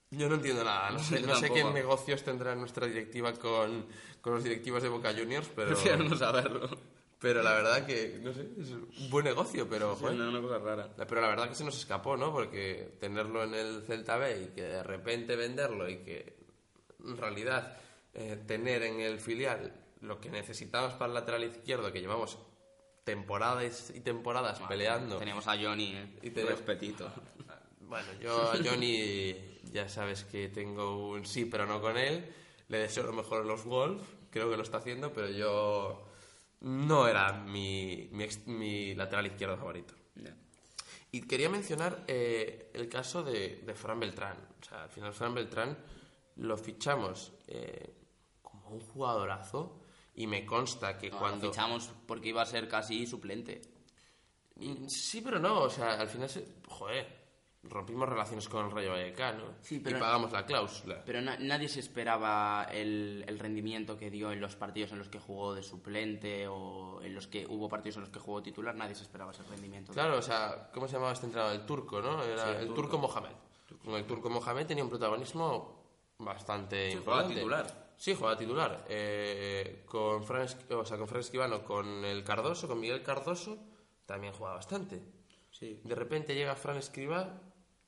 [0.09, 0.89] Yo no entiendo nada.
[0.89, 3.85] No sé, no sé qué negocios tendrá nuestra directiva con,
[4.19, 6.75] con los directivos de Boca Juniors, pero, Prefiero no saberlo.
[7.19, 10.57] pero la verdad que, no sé, es un buen negocio, pero, Sí, no, una cosa
[10.57, 10.89] rara.
[10.97, 12.31] Pero la verdad que se nos escapó, ¿no?
[12.31, 16.35] Porque tenerlo en el Celta B y que de repente venderlo y que
[17.05, 17.77] en realidad
[18.15, 22.39] eh, tener en el filial lo que necesitamos para el lateral izquierdo, que llevamos
[23.03, 25.17] temporadas y temporadas peleando.
[25.17, 26.19] Teníamos a Johnny, ¿eh?
[26.21, 27.11] Y tenemos- Respetito.
[27.85, 29.35] Bueno, yo a Johnny
[29.71, 32.27] ya sabes que tengo un sí, pero no con él.
[32.69, 36.09] Le deseo lo mejor en los Wolves, creo que lo está haciendo, pero yo
[36.61, 39.93] no era mi, mi, mi lateral izquierdo favorito.
[40.15, 40.35] Ya.
[41.11, 44.37] Y quería mencionar eh, el caso de, de Fran Beltrán.
[44.59, 45.77] O sea, al final Fran Beltrán
[46.37, 47.93] lo fichamos eh,
[48.41, 49.82] como un jugadorazo
[50.15, 51.47] y me consta que No, cuando...
[51.47, 53.61] Lo fichamos porque iba a ser casi suplente.
[54.55, 56.45] Mm, Sí, pero no, o sea, al final, se...
[56.67, 57.23] joder,
[57.63, 61.01] rompimos relaciones con el Rayo Vallecano Sí, y pero- pagamos la cláusula.
[61.05, 65.09] Pero na- nadie se esperaba el, el rendimiento que dio en los partidos en los
[65.09, 68.75] que jugó de suplente o en los que hubo partidos en los que jugó titular.
[68.75, 69.93] Nadie se esperaba ese rendimiento.
[69.93, 71.55] Claro, o sea, ¿cómo se llamaba este entrenador?
[71.55, 72.21] El turco, ¿no?
[72.23, 72.81] Era Sí, el el, turco.
[72.81, 72.97] turco.
[72.99, 73.31] Mohamed.
[73.83, 75.83] Con el turco Mohamed tenía un protagonismo
[76.19, 77.33] bastante Sí, importante.
[77.35, 77.82] titular.
[78.03, 78.85] Sí, jugaba titular.
[78.89, 83.57] Eh, con Fran, o sea, con Fran Esquivano, con el Cardoso, con Miguel Cardoso,
[84.05, 85.01] también jugaba bastante.
[85.49, 85.79] Sí.
[85.85, 87.41] De repente llega Fran Escribá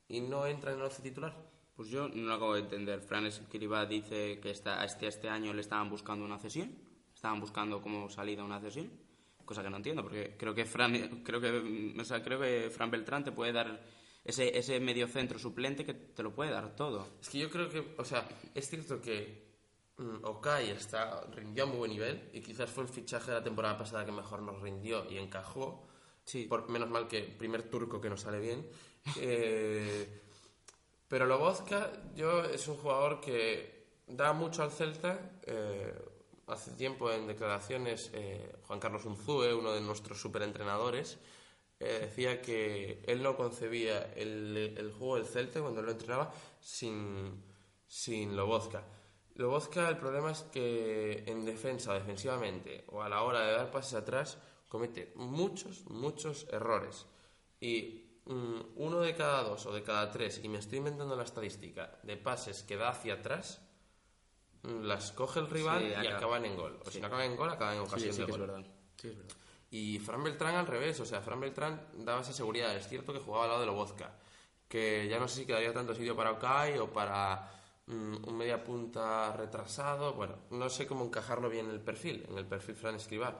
[0.07, 1.35] y no entra en el once titular.
[1.75, 3.01] Pues yo no lo acabo de entender.
[3.01, 6.73] Fran Escribá dice que esta, este, este año le estaban buscando una cesión.
[7.13, 8.89] Estaban buscando como salida una cesión.
[9.43, 12.89] Cosa que no entiendo, porque creo que Fran, creo que, o sea, creo que Fran
[12.89, 13.83] Beltrán te puede dar
[14.23, 17.05] ese, ese medio centro suplente que te lo puede dar todo.
[17.19, 19.43] Es que yo creo que, o sea, es cierto que
[20.23, 23.77] Okai está, rindió a muy buen nivel y quizás fue el fichaje de la temporada
[23.77, 25.87] pasada que mejor nos rindió y encajó.
[26.25, 26.45] Sí.
[26.45, 28.67] Por, menos mal que primer turco que nos sale bien.
[29.19, 30.21] Eh,
[31.07, 35.39] pero Lobozka, yo es un jugador que da mucho al Celta.
[35.43, 35.93] eh,
[36.47, 41.17] hace tiempo en declaraciones, eh, Juan Carlos Unzúe, uno de nuestros superentrenadores,
[41.79, 47.43] eh, decía que él no concebía el, el juego del Celta cuando lo entrenaba sin,
[47.87, 48.83] sin Lobozka.
[49.35, 53.95] Lobozka, el problema es que en defensa defensivamente o a la hora de dar pases
[53.95, 54.37] atrás
[54.69, 57.05] comete muchos, muchos errores.
[57.59, 61.23] Y mm, uno de cada dos o de cada tres, y me estoy inventando la
[61.23, 63.61] estadística, de pases que da hacia atrás,
[64.63, 66.79] mm, las coge el rival Sí, y acaba- acaban en gol.
[66.85, 68.39] O si no acaban en gol, acaban en Sí, ocasión sí de es gol.
[68.39, 68.65] verdad.
[69.01, 69.35] Sí, es verdad.
[69.71, 72.73] Y Fran Beltrán al revés, o sea, Fran Beltrán daba esa seguridad.
[72.75, 74.15] Es cierto que jugaba al lado de Lobozka,
[74.69, 77.51] que ya no sé si quedaría tanto sitio para Okai o para
[77.87, 80.13] un media punta retrasado.
[80.13, 83.39] Bueno, no sé cómo encajarlo bien en el perfil, en el perfil Fran Escribá.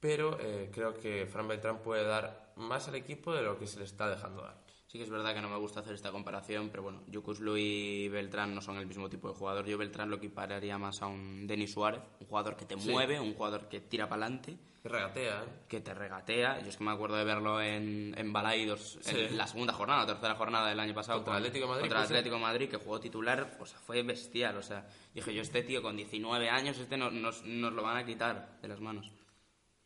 [0.00, 3.78] Pero eh, creo que Fran Beltrán puede dar más al equipo de lo que se
[3.78, 4.56] le está dejando dar.
[4.86, 8.08] Sí que es verdad que no me gusta hacer esta comparación, pero bueno, Yukuslu y
[8.08, 9.66] Beltrán no son el mismo tipo de jugador.
[9.66, 12.90] Yo Beltrán lo equipararía más a un Denis Suárez, un jugador que te Sí.
[12.90, 15.46] mueve, un jugador que tira para adelante, Que regatea, ¿eh?
[15.68, 16.60] que te regatea.
[16.62, 19.16] Yo es que me acuerdo de verlo en, en Balaidos Sí.
[19.18, 21.18] en la segunda jornada, tercera jornada del año pasado.
[21.18, 22.16] Contra Atlético Madrid, Contra ser.
[22.18, 24.56] Atlético Madrid, que jugó titular, o sea, fue bestial.
[24.58, 27.96] O sea, dije yo, este tío con 19 años, este no- nos, nos lo van
[27.96, 29.10] a quitar de las manos.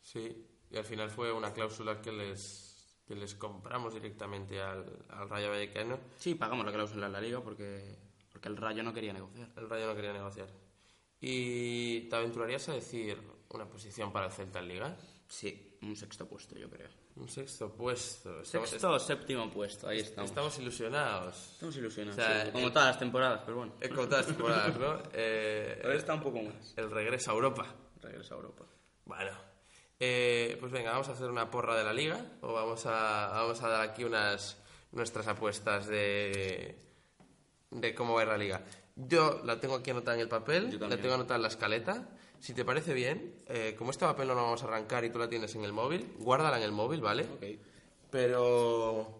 [0.01, 5.29] Sí, y al final fue una cláusula que les, que les compramos directamente al, al
[5.29, 5.99] Rayo Vallecano.
[6.17, 7.97] Sí, pagamos la cláusula en la liga porque,
[8.31, 9.49] porque el Rayo no quería negociar.
[9.57, 10.47] El Rayo no quería negociar.
[11.19, 13.19] ¿Y te aventurarías a decir
[13.53, 14.97] una posición para el Celta en Liga?
[15.27, 16.89] Sí, un sexto puesto, yo creo.
[17.15, 18.41] Un sexto puesto.
[18.41, 20.29] Estamos, Sexto o séptimo puesto, ahí estamos.
[20.31, 21.51] estamos ilusionados.
[21.53, 23.73] Estamos ilusionados, O sea, sí, como el- todas las temporadas, pero bueno.
[23.79, 25.03] Es como todas las temporadas, ¿no?
[25.13, 26.73] Eh, Ahora está un poco más.
[26.77, 27.65] el regreso a Europa.
[28.01, 28.65] Regresa a Europa.
[29.05, 29.31] Bueno,
[29.99, 33.61] eh, pues venga, vamos a hacer una porra de la liga o vamos a, vamos
[33.61, 34.57] a dar aquí unas
[34.91, 36.77] nuestras apuestas de,
[37.69, 38.61] de cómo va a ir la liga.
[38.95, 42.09] Yo la tengo aquí anotada en el papel, la tengo anotada en la escaleta.
[42.41, 45.19] Si te parece bien, eh, como este papel no lo vamos a arrancar y tú
[45.19, 47.23] la tienes en el móvil, guárdala en el móvil, ¿vale?
[47.23, 47.43] Ok.
[48.09, 49.15] Pero,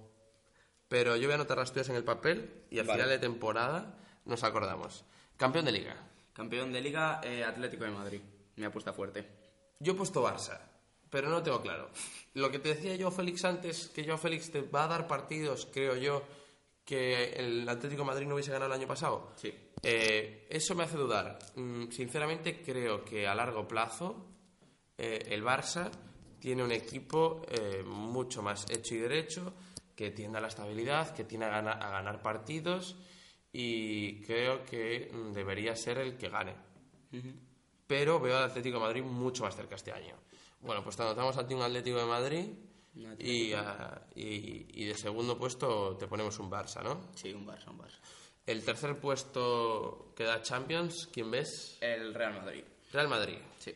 [0.87, 2.97] pero yo voy a anotar las tuyas en el papel y al Vale.
[2.97, 5.05] final de temporada nos acordamos.
[5.37, 5.95] Campeón de liga.
[6.33, 8.21] Campeón de Liga, eh, Atlético de Madrid.
[8.55, 9.27] Me apuesta fuerte.
[9.79, 10.59] Yo he puesto Barça,
[11.09, 11.89] pero no lo tengo claro.
[12.33, 15.67] Lo que te decía yo, Félix, antes, que yo, Félix, te va a dar partidos,
[15.71, 16.23] creo yo,
[16.85, 19.31] que el Atlético de Madrid no hubiese ganado el año pasado.
[19.35, 19.53] Sí.
[19.83, 21.39] Eh, eso me hace dudar.
[21.55, 24.27] Mm, sinceramente, creo que a largo plazo
[24.97, 25.89] eh, el Barça
[26.39, 29.53] tiene un equipo eh, mucho más hecho y derecho,
[29.95, 32.95] que tiende a la estabilidad, que tiene a, gana- a ganar partidos
[33.53, 36.55] y creo que mm, debería ser el que gane
[37.87, 40.15] pero veo al Atlético de Madrid mucho más cerca este año.
[40.61, 42.45] Bueno, pues te anotamos a ti un Atlético de Madrid
[43.19, 47.09] y, a- y- y de segundo puesto te ponemos un Barça, ¿no?
[47.15, 47.99] Sí, un Barça, un Barça.
[48.45, 51.77] El tercer puesto que da Champions, ¿quién ves?
[51.81, 52.63] El Real Madrid.
[52.91, 53.37] Real Madrid.
[53.59, 53.73] Sí.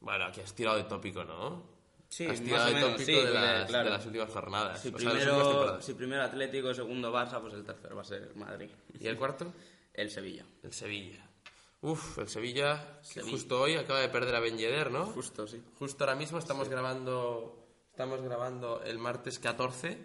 [0.00, 1.62] Bueno, aquí has tirado de tópico, ¿no?
[2.08, 3.84] Sí, has más tirado o menos, tópico sí, de, las, claro.
[3.84, 4.80] de las últimas jornadas.
[4.80, 8.34] Si o sea, primero, si primero Atlético, segundo Barça, pues el tercero va a ser
[8.34, 8.70] Madrid.
[8.98, 9.52] ¿Y el cuarto?
[9.92, 10.44] El Sevilla.
[10.62, 11.28] El Sevilla.
[11.80, 15.06] Uf, el Sevilla, que justo hoy acaba de perder a Ben Yedder, ¿no?
[15.06, 15.60] Justo, sí.
[15.76, 17.58] Justo ahora mismo estamos grabando
[17.98, 19.98] estamos grabando el martes 14,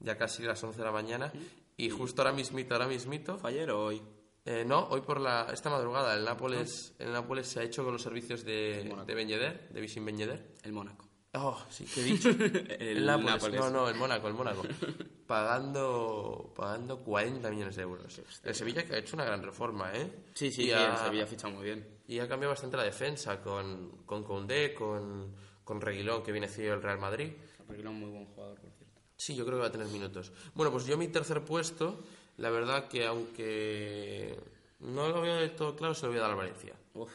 [0.00, 1.32] ya casi las 11 de la mañana,
[1.78, 4.02] y justo ahora mismito, ahora mismito, ¿Fue ayer o hoy?
[4.44, 7.92] eh, no, hoy por la esta madrugada el Nápoles, el Nápoles se ha hecho con
[7.94, 10.54] los servicios de, de Ben Yedder, de Vicente Ben Yedder.
[10.62, 11.06] El Mónaco.
[11.34, 12.30] Oh, sí, ¿qué he dicho?
[12.80, 13.60] El Nápoles, Nápoles.
[13.60, 14.62] no, no, el Mónaco, el Mónaco.
[15.26, 18.20] Pagando, pagando 40 millones de euros.
[18.42, 20.10] El Sevilla que ha hecho una gran reforma, ¿eh?
[20.34, 21.86] Sí, sí, sí, ha- el Sevilla ha fichado muy bien.
[22.08, 26.72] y ha cambiado bastante la defensa con, con Koundé, con, con Reguilón, que viene cedido
[26.72, 27.32] del Real Madrid.
[27.68, 28.77] Reguilón, muy buen jugador, por.
[29.18, 30.32] Sí, yo creo que va a tener minutos.
[30.54, 32.02] Bueno, pues yo mi tercer puesto,
[32.38, 34.38] la verdad que aunque
[34.80, 36.74] no lo veo del todo claro, se lo voy a dar al Valencia.
[36.94, 37.12] Uf.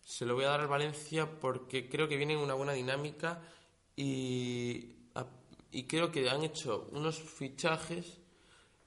[0.00, 3.42] Se lo voy a dar al Valencia porque creo que viene en una buena dinámica
[3.96, 4.94] y
[5.88, 8.18] creo que han hecho unos fichajes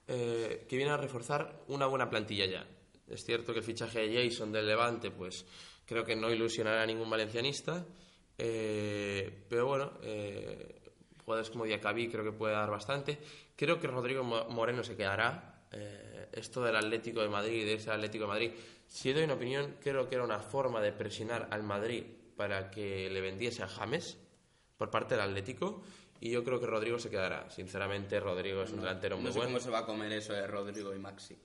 [0.10, 2.66] eh, que vienen a reforzar una buena plantilla ya.
[3.10, 5.46] Es cierto que el fichaje de Jason del Levante, pues
[5.86, 7.86] creo que no ilusionará a ningún valencianista,
[8.38, 10.87] eh, pero bueno, eh,
[11.28, 13.18] jugadores como Diacabí creo que puede dar bastante.
[13.58, 15.66] Creo que Rodrigo Mo- Moreno se quedará.
[15.74, 18.52] Eh, esto del Atlético de Madrid, de ese Atlético de Madrid,
[18.88, 22.06] si doy una opinión, creo que era una forma de presionar al Madrid
[22.38, 24.18] para que le vendiese a James
[24.78, 25.84] por parte del Atlético.
[26.22, 27.50] Y yo creo que Rodrigo se quedará.
[27.50, 29.52] Sinceramente, Rodrigo es un delantero muy No sé bueno.
[29.52, 31.36] cómo se va a comer eso de Rodrigo y Maxi.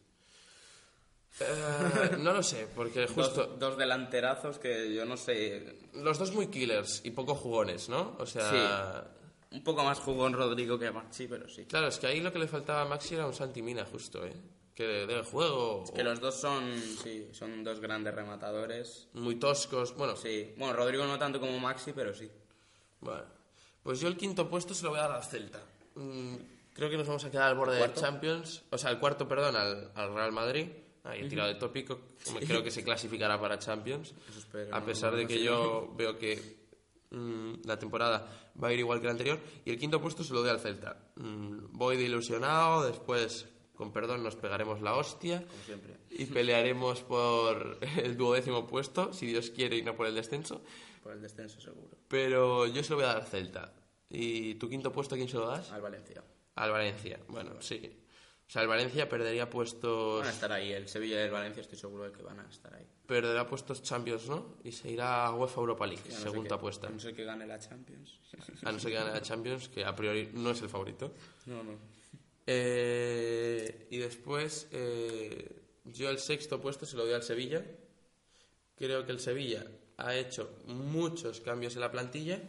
[1.40, 5.74] Eh, no lo sé, porque justo Dos, dos delanterazos que yo no sé.
[5.94, 8.14] los dos muy killers y poco jugones, ¿no?
[8.20, 9.10] O sea,
[9.52, 11.64] Un poco más jugón Rodrigo que Maxi, pero sí.
[11.66, 14.24] claro, es que ahí lo que le faltaba a Maxi era un Santi Mina justo,
[14.24, 14.32] ¿eh?
[14.74, 16.72] Que de, de juego Que los dos son,
[17.02, 19.08] sí, son dos grandes rematadores.
[19.12, 20.54] muy toscos, bueno, Sí.
[20.56, 22.30] Bueno, Rodrigo no tanto como Maxi, pero sí.
[23.00, 23.24] bueno.
[23.82, 25.60] Pues yo el quinto puesto se lo voy a dar al Celta.
[25.96, 26.36] Mm,
[26.72, 28.62] creo que nos vamos a quedar al borde de Champions.
[28.70, 30.68] O sea, el cuarto, perdón, al, al Real Madrid.
[31.04, 31.98] Ahí he tirado de tópico.
[32.46, 34.14] Creo que se clasificará para Champions.
[34.38, 36.61] espero, a pesar no, de que yo veo que
[37.12, 38.26] mm, la temporada
[38.62, 39.38] va a ir igual que la anterior.
[39.64, 40.96] Y el quinto puesto se lo doy al Celta.
[41.16, 42.84] Mm, voy de ilusionado.
[42.84, 45.44] Después, con perdón, nos pegaremos la hostia.
[45.46, 45.96] Como siempre.
[46.10, 50.62] Y pelearemos por el duodécimo puesto, si Dios quiere, y no por el descenso.
[51.02, 51.96] Por el descenso seguro.
[52.08, 53.72] Pero yo se lo voy a dar al Celta.
[54.08, 55.70] ¿Y tu quinto puesto a quién se lo das?
[55.72, 56.22] Al Valencia.
[56.54, 57.18] Al Valencia.
[57.28, 58.01] Bueno, sí.
[58.48, 60.20] O sea, el Valencia perdería puestos.
[60.20, 60.72] Van a estar ahí.
[60.72, 62.86] El Sevilla y el Valencia estoy seguro de que van a estar ahí.
[63.06, 64.56] Perderá puestos Champions, ¿no?
[64.62, 66.88] Y se irá a UEFA Europa League, no que- apuesta.
[66.88, 68.18] A no ser que gane la Champions.
[68.64, 71.14] A no ser que gane la Champions, que a priori no es el favorito.
[71.46, 71.78] No, no.
[72.46, 77.64] Eh, y después, eh, yo el sexto puesto se lo doy al Sevilla.
[78.76, 79.64] Creo que el Sevilla
[79.96, 82.40] ha hecho muchos cambios en la plantilla,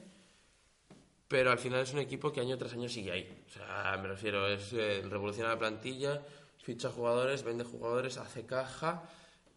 [1.34, 3.43] pero al final es un equipo que año tras año sigue ahí.
[3.47, 6.21] O sea, me refiero, es eh, revoluciona la plantilla,
[6.59, 9.01] ficha jugadores, vende jugadores, hace caja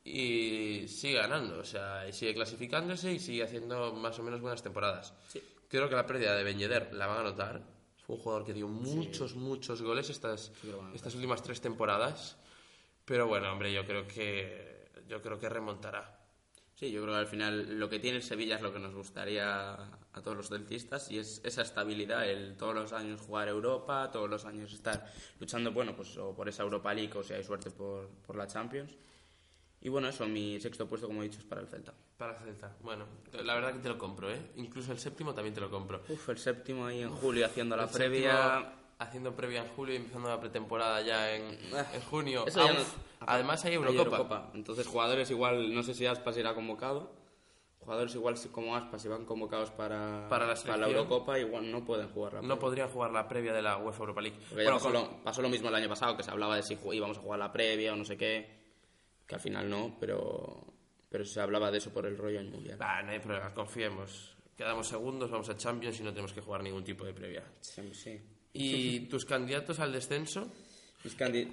[0.02, 1.58] y sigue ganando.
[1.58, 5.12] O sea, y sigue clasificándose y sigue haciendo más o menos buenas temporadas.
[5.68, 7.60] Creo que la pérdida de Ben Yedder la van a notar.
[8.06, 10.52] Fue un jugador que dio muchos, muchos goles estas,
[10.94, 12.38] estas últimas tres temporadas.
[13.04, 16.15] Pero bueno, hombre, yo creo que yo creo que remontará.
[16.78, 18.94] Sí, yo creo que al final lo que tiene el Sevilla es lo que nos
[18.94, 24.10] gustaría a todos los dentistas y es esa estabilidad, el todos los años jugar Europa,
[24.12, 25.10] todos los años estar
[25.40, 28.46] luchando, bueno, pues o por esa Europa League o si hay suerte por, por la
[28.46, 28.94] Champions.
[29.80, 31.94] Y bueno, eso, mi sexto puesto, como he dicho, es para el Celta.
[32.18, 32.76] Para Celta.
[32.82, 33.06] Bueno,
[33.42, 34.50] la verdad que te lo compro, ¿eh?
[34.56, 36.02] Incluso el séptimo también te lo compro.
[36.08, 38.32] Uf, el séptimo ahí en julio haciendo la El previa.
[38.58, 41.42] séptimo, haciendo previa en julio y empezando la pretemporada ya en,
[41.92, 42.46] en junio.
[42.46, 43.26] Eso ya Ah, no-.
[43.26, 44.50] Además hay Hay Eurocopa.
[44.54, 47.10] Entonces, jugadores igual, no sé si Aspas irá convocado.
[47.80, 50.90] Jugadores igual si- como Aspas, si van convocados para, Para la selección.
[50.90, 52.60] Eurocopa, igual no pueden jugar la No previa.
[52.60, 54.38] podrían jugar la previa de la UEFA Europa League.
[54.48, 56.56] Porque ya Bueno, pasó, con- lo, pasó lo mismo el año pasado, que se hablaba
[56.56, 58.50] de si ju- íbamos a jugar la previa o no sé qué,
[59.26, 60.64] que al final no, pero,
[61.08, 62.76] pero se hablaba de eso por el rollo en mundial.
[62.76, 64.36] Bah, no hay problema, confiemos.
[64.56, 67.44] Quedamos segundos, vamos a Champions y no tenemos que jugar ningún tipo de previa.
[67.60, 68.20] Sí, sí.
[68.62, 70.50] ¿Y tus candidatos al descenso?
[71.34, 71.48] Eh,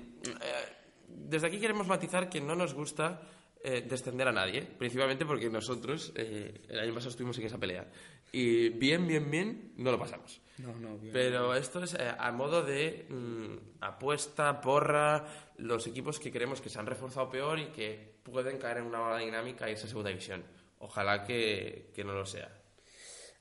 [1.08, 3.22] desde aquí queremos matizar que no nos gusta
[3.66, 7.88] eh, descender a nadie, principalmente porque nosotros eh, el año pasado estuvimos en esa pelea.
[8.30, 10.42] Y bien, bien, bien, no lo pasamos.
[10.58, 11.14] No, no, bien.
[11.14, 16.68] Pero esto es eh, a modo de mm, apuesta, porra, los equipos que creemos que
[16.68, 20.10] se han reforzado peor y que pueden caer en una mala dinámica y esa segunda
[20.10, 20.44] división.
[20.80, 22.63] Ojalá que, que no lo sea.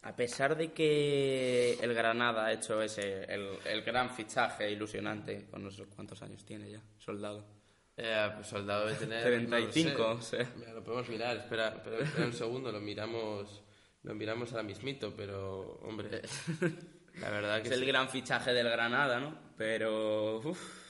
[0.02, 5.62] A pesar de que el Granada ha hecho ese, el, el gran fichaje ilusionante, con
[5.62, 7.46] no sé cuántos años tiene ya, soldado.
[7.96, 10.50] Eh, pues soldado de tener 35, no lo o sea.
[10.56, 13.62] Mira, lo podemos mirar, espera, espera, espera un segundo, lo miramos,
[14.02, 16.22] lo miramos ahora mismito, pero hombre,
[17.20, 17.86] la verdad que Es el sí.
[17.86, 19.36] gran fichaje del Granada, ¿no?
[19.56, 20.38] Pero...
[20.38, 20.81] uf.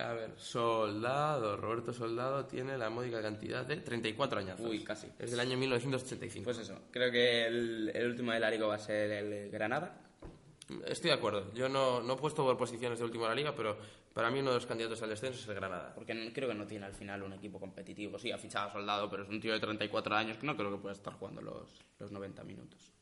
[0.00, 4.60] A ver, Soldado, Roberto Soldado tiene la módica cantidad de 34 años.
[4.60, 5.08] Uy, casi.
[5.18, 6.44] Es del año 1985.
[6.44, 10.00] Pues eso, creo que el, el último de la liga va a ser el Granada.
[10.86, 11.52] Estoy de acuerdo.
[11.54, 13.76] Yo no, no he puesto por posiciones de última de la liga, pero
[14.14, 15.92] para mí uno de los candidatos al descenso es el Granada.
[15.94, 18.18] Porque no- creo que no tiene al final un equipo competitivo.
[18.18, 20.70] Sí, ha fichado a Soldado, pero es un tío de 34 años que no creo
[20.70, 22.92] que pueda estar jugando los, los 90 minutos.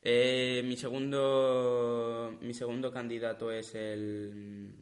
[0.00, 4.72] Eh, mi segundo mi segundo candidato es el...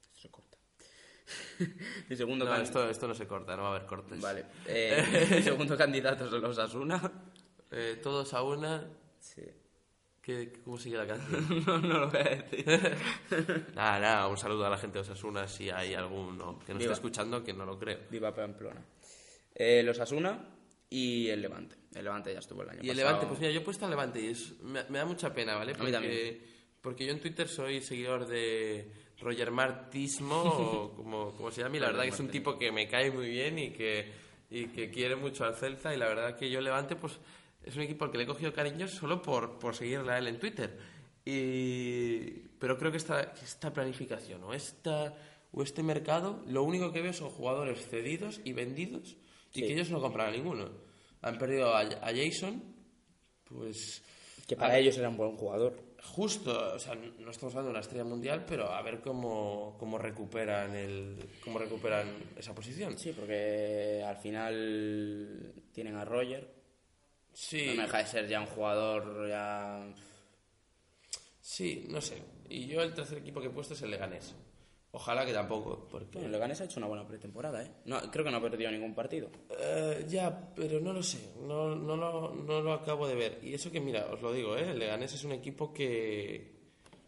[0.00, 0.58] Esto se corta.
[2.08, 4.20] mi segundo No, can- esto, esto no se corta, no va a haber cortes.
[4.20, 4.44] Vale.
[4.66, 7.00] Eh, mi segundo candidato es los Asuna.
[7.70, 8.86] Eh, todos a una.
[9.20, 9.42] Sí.
[10.22, 11.64] ¿Qué, ¿Cómo sigue la canción?
[11.66, 12.64] No, no lo voy a decir.
[13.74, 16.94] nada, nada, un saludo a la gente de Osasuna si hay alguno que nos está
[16.94, 17.98] escuchando, que no lo creo.
[18.10, 18.82] Viva Pamplona.
[19.54, 20.38] Eh, los Asuna
[20.88, 21.76] y el Levante.
[21.94, 23.06] El Levante ya estuvo el año Y el pasado.
[23.08, 25.56] Levante, pues mira, yo he puesto al Levante y es- me, me da mucha pena,
[25.56, 25.72] ¿vale?
[25.72, 26.42] mí Porque, también.
[26.80, 28.90] porque yo en Twitter soy seguidor de
[29.24, 32.70] Roger Martismo, o como, como se llama, y la verdad que es un tipo que
[32.70, 34.12] me cae muy bien y que,
[34.50, 37.18] y que quiere mucho al Celta, y la verdad que yo Levante, pues
[37.64, 40.28] es un equipo al que le he cogido cariño solo por, por seguirle a él
[40.28, 40.78] en Twitter.
[41.24, 45.14] Y, pero creo que esta, esta planificación o, esta,
[45.52, 49.16] o este mercado, lo único que veo son jugadores cedidos y vendidos
[49.54, 50.68] y que ellos no compran a ninguno.
[51.22, 52.62] Han perdido a, a Jason,
[53.44, 54.02] pues
[54.46, 55.80] Que para ellos era un buen jugador.
[56.04, 59.98] Justo, o sea, no estamos hablando de una estrella mundial, pero a ver cómo, cómo
[59.98, 62.98] recuperan el cómo recuperan esa posición.
[62.98, 66.48] Sí, porque al final tienen a Roger.
[67.32, 69.84] Sí, No deja de ser ya un jugador ya...
[71.40, 72.22] sí, no sé.
[72.48, 74.34] Y yo el tercer equipo que he puesto es el Leganés.
[74.96, 76.18] Ojalá que tampoco, porque...
[76.18, 77.70] Bueno, Leganés ha hecho una buena pretemporada, ¿eh?
[77.84, 79.28] No, creo que no ha perdido ningún partido.
[79.58, 83.40] Eh, ya, pero no lo sé, no, no, lo, no lo acabo de ver.
[83.42, 84.70] Y eso que, mira, os lo digo, ¿eh?
[84.70, 86.52] el Leganés es un equipo que,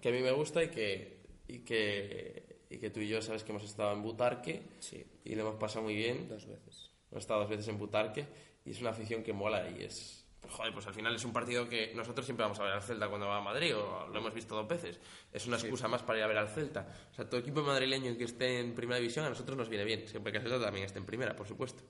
[0.01, 3.45] que a mí me gusta y que, y, que, y que tú y yo sabes
[3.45, 5.05] que hemos estado en Butarque Sí.
[5.25, 6.29] y lo hemos pasado muy bien.
[6.29, 6.91] Dos veces.
[7.13, 8.27] Hemos estado dos veces en Butarque
[8.65, 10.26] y es una afición que mola y es...
[10.49, 13.09] Joder, pues al final es un partido que nosotros siempre vamos a ver al Celta
[13.09, 14.99] cuando va a Madrid, o lo hemos visto dos veces.
[15.33, 16.87] Es una excusa más para ir a ver al Celta.
[17.11, 20.07] O sea, todo equipo madrileño que esté en primera división a nosotros nos viene bien,
[20.09, 21.83] siempre que el Celta también esté en primera, por supuesto.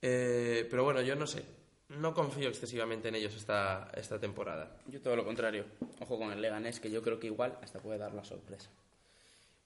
[0.00, 1.44] Eh, pero bueno, yo no sé.
[1.88, 4.78] No confío excesivamente en ellos esta, esta temporada.
[4.86, 5.66] Yo todo lo contrario.
[6.00, 8.70] Ojo con el Leganés, que yo creo que igual hasta puede dar la sorpresa.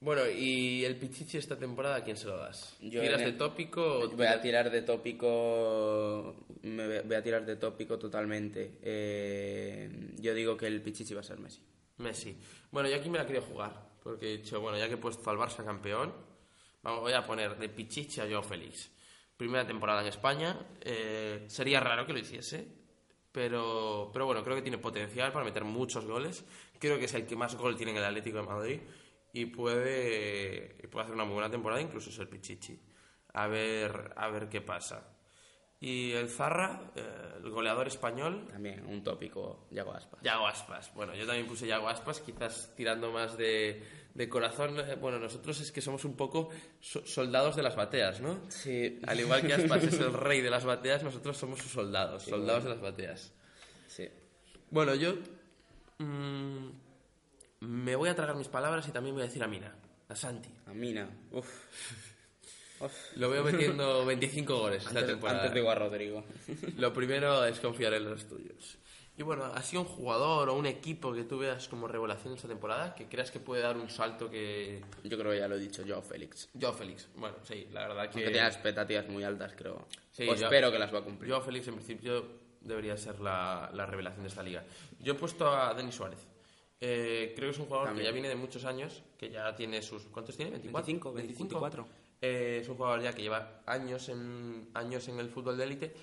[0.07, 2.77] Bueno, y el Pichichi esta temporada, ¿a quién se lo das?
[2.81, 6.47] Yo ¿Tiras de tópico o Voy a tirar de tópico.
[6.63, 8.79] Me voy- a tirar de tópico totalmente.
[8.83, 11.61] Eh, yo digo que el Pichichi va a ser Messi.
[11.97, 12.39] Messi.
[12.71, 15.29] Bueno, yo aquí me la quería jugar, porque he dicho, bueno, ya que he puesto
[15.29, 16.15] al Barça campeón,
[16.85, 18.89] voy a poner de Pichichi a Joao Félix.
[19.37, 22.65] Primera temporada en España, eh, sería raro que lo hiciese,
[23.33, 26.45] pero, pero bueno, creo que tiene potencial para meter muchos goles.
[26.79, 28.81] Creo que es el que más gol tiene en el Atlético de Madrid
[29.41, 32.79] y puede, y puede hacer una muy buena temporada, incluso ser Pichichi.
[33.35, 35.13] A ver, a ver qué pasa.
[35.79, 40.23] Y el Zarra, eh, el goleador español, También un tópico, Yago Aspas.
[40.23, 40.91] Yago Aspas.
[40.95, 43.83] Bueno, yo también puse Yago Aspas, quizás tirando más de,
[44.15, 44.81] de corazón.
[44.81, 46.49] Eh, Bueno, nosotros es que somos un poco
[46.81, 48.41] so- soldados de las bateas, ¿no?
[48.49, 48.99] Sí.
[49.07, 52.65] Al igual que Aspas es el rey de las bateas, nosotros somos sus soldados, soldados
[52.65, 53.35] de las bateas.
[53.87, 54.09] Sí.
[54.71, 55.15] Bueno, yo
[55.99, 56.69] mm,
[57.67, 59.75] me voy a tragar mis palabras y también voy a decir a Mina,
[60.09, 60.49] a Santi.
[60.67, 61.09] A Mina.
[61.33, 61.47] Uf.
[62.81, 62.93] Uf.
[63.17, 65.39] Lo veo metiendo 25 goles esta Antes, temporada.
[65.41, 66.25] antes digo a Rodrigo.
[66.77, 68.79] Lo primero es confiar en los tuyos.
[69.19, 72.49] Y bueno, ¿ha sido un jugador o un equipo que tú veas como revelación esta
[72.49, 72.95] temporada?
[72.95, 74.83] Que creas que puede dar un salto que...
[75.05, 76.51] Yo creo que ya lo he dicho, Joao Félix.
[76.61, 77.09] Joao Félix.
[77.17, 78.19] Bueno, sí, la verdad que...
[78.19, 79.89] Que tenía expectativas muy altas, creo.
[80.13, 81.31] Sí, o yo- espero que las va a cumplir.
[81.31, 82.27] Joao Félix en principio
[82.61, 84.65] debería ser la, la revelación de esta liga.
[85.01, 86.19] Yo he puesto a Denis Suárez.
[86.81, 88.05] Eh, creo que es un jugador También.
[88.05, 90.03] que ya viene de muchos años, que ya tiene sus...
[90.05, 90.51] ¿Cuántos tiene?
[90.53, 91.13] 24.
[91.13, 91.13] 25,
[91.61, 91.89] 24.
[92.21, 95.95] Eh, es un jugador ya que lleva años en, años en el fútbol de élite,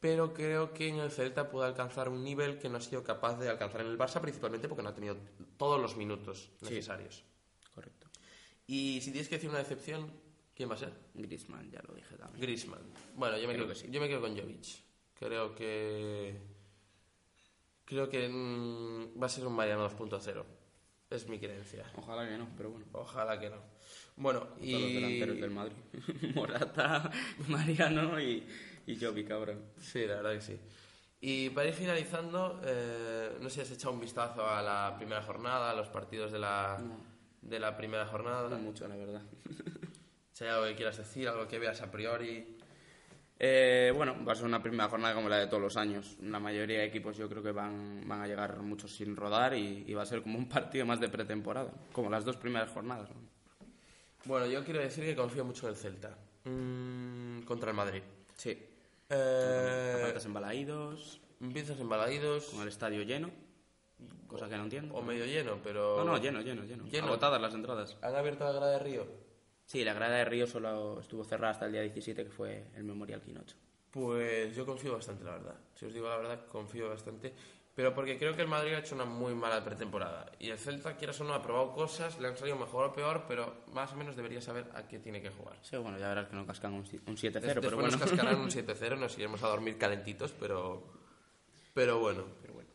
[0.00, 3.38] pero creo que en el Celta puede alcanzar un nivel que no ha sido capaz
[3.38, 5.16] de alcanzar en el Barça, principalmente porque no ha tenido
[5.56, 7.24] todos los minutos necesarios.
[7.74, 8.08] Correcto.
[8.66, 10.10] Y si tienes que decir una decepción,
[10.54, 10.92] ¿quién va a ser?
[11.14, 12.40] Griezmann, ya lo dije también.
[12.42, 12.82] Griezmann.
[13.14, 13.88] Bueno, yo me, Creo quedo, que sí.
[13.90, 14.66] yo me quedo con Jovic.
[15.14, 16.36] Creo que.
[17.84, 20.44] Creo que va a ser un Mariano 2.0.
[21.10, 21.84] Es mi creencia.
[21.96, 22.86] Ojalá que no, pero bueno.
[22.92, 23.56] Ojalá que no.
[24.16, 24.94] Bueno, Todos los y.
[24.94, 25.76] delanteros del Madrid.
[26.34, 27.10] Morata,
[27.48, 28.46] Mariano y,
[28.86, 29.62] y Jovi, cabrón.
[29.78, 30.58] Sí, la verdad que sí.
[31.20, 35.22] Y para ir finalizando, eh, no sé si has echado un vistazo a la primera
[35.22, 36.78] jornada, a los partidos de la,
[37.40, 38.48] de la primera jornada.
[38.48, 39.22] No mucho, la verdad.
[40.32, 42.53] Si hay algo que quieras decir, algo que veas a priori.
[43.38, 46.16] Eh, bueno, va a ser una primera jornada como la de todos los años.
[46.22, 49.84] La mayoría de equipos yo creo que van, van a llegar muchos sin rodar y,
[49.86, 53.10] y va a ser como un partido más de pretemporada, como las dos primeras jornadas.
[53.10, 53.16] ¿no?
[54.24, 56.16] Bueno, yo quiero decir que confío mucho en el Celta.
[56.44, 58.02] Mm, contra el Madrid.
[58.36, 58.56] Sí.
[59.08, 63.30] Eh, embalaídos, empiezas embalaídos con el estadio lleno,
[64.26, 64.94] cosa que no entiendo.
[64.94, 65.98] o medio lleno, pero...
[65.98, 66.84] No, no, lleno, lleno, lleno.
[66.84, 67.06] Lleno.
[67.06, 67.96] Agotadas las entradas.
[68.02, 69.06] ¿Han abierto la grada de Río?
[69.66, 72.84] Sí, la grada de Río solo estuvo cerrada hasta el día 17, que fue el
[72.84, 73.56] Memorial Quinocho.
[73.90, 75.54] Pues yo confío bastante, la verdad.
[75.74, 77.32] Si os digo la verdad, confío bastante.
[77.74, 80.30] Pero porque creo que el Madrid ha hecho una muy mala pretemporada.
[80.38, 83.24] Y el Celta, quieras o no, ha probado cosas, le han salido mejor o peor,
[83.26, 85.56] pero más o menos debería saber a qué tiene que jugar.
[85.62, 87.90] Sí, bueno, ya verás que no cascan un, si- un 7-0, Después pero bueno.
[87.90, 90.84] nos cascarán un 7-0, nos iremos a dormir calentitos, pero,
[91.72, 92.26] pero bueno.
[92.42, 92.70] Pero bueno.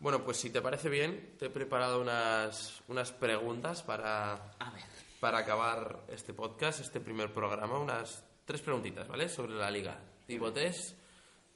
[0.00, 4.84] Bueno, pues si te parece bien, te he preparado unas, unas preguntas para, A ver.
[5.20, 7.78] Para acabar este podcast, este primer programa.
[7.78, 9.28] Unas tres preguntitas, ¿vale?
[9.28, 9.98] Sobre la liga.
[10.26, 10.96] Tipo test.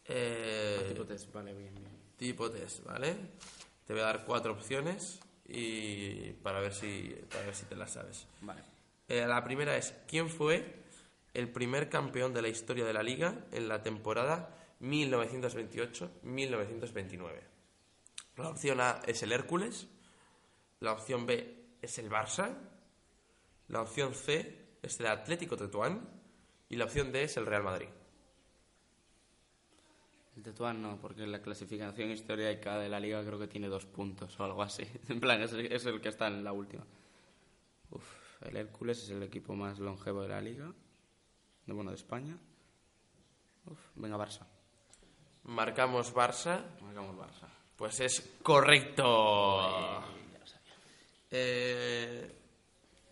[0.06, 1.90] eh, Tipo test, vale, bien, bien.
[2.16, 3.14] tipo test, ¿vale?
[3.86, 7.92] Te voy a dar cuatro opciones y para ver si, para ver si te las
[7.92, 8.26] sabes.
[8.40, 8.62] Vale.
[9.08, 10.80] Eh, la primera es, ¿quién fue
[11.34, 17.40] el primer campeón de la historia de la liga en la temporada 1928-1929?
[18.36, 19.86] La opción A es el Hércules,
[20.80, 22.54] la opción B es el Barça,
[23.72, 26.06] la opción C es el Atlético Tetuán
[26.68, 27.88] y la opción D es el Real Madrid.
[30.36, 34.38] El Tetuán no, porque la clasificación histórica de la liga creo que tiene dos puntos
[34.38, 34.86] o algo así.
[35.08, 36.84] En plan, es el, es el que está en la última.
[37.90, 40.70] Uf, el Hércules es el equipo más longevo de la liga.
[41.64, 42.36] De, bueno, de España.
[43.64, 44.46] Uf, venga, Barça.
[45.44, 47.48] Marcamos Barça, Marcamos Barça.
[47.74, 49.04] pues es correcto.
[50.30, 50.74] Ya lo sabía.
[51.30, 52.41] Eh,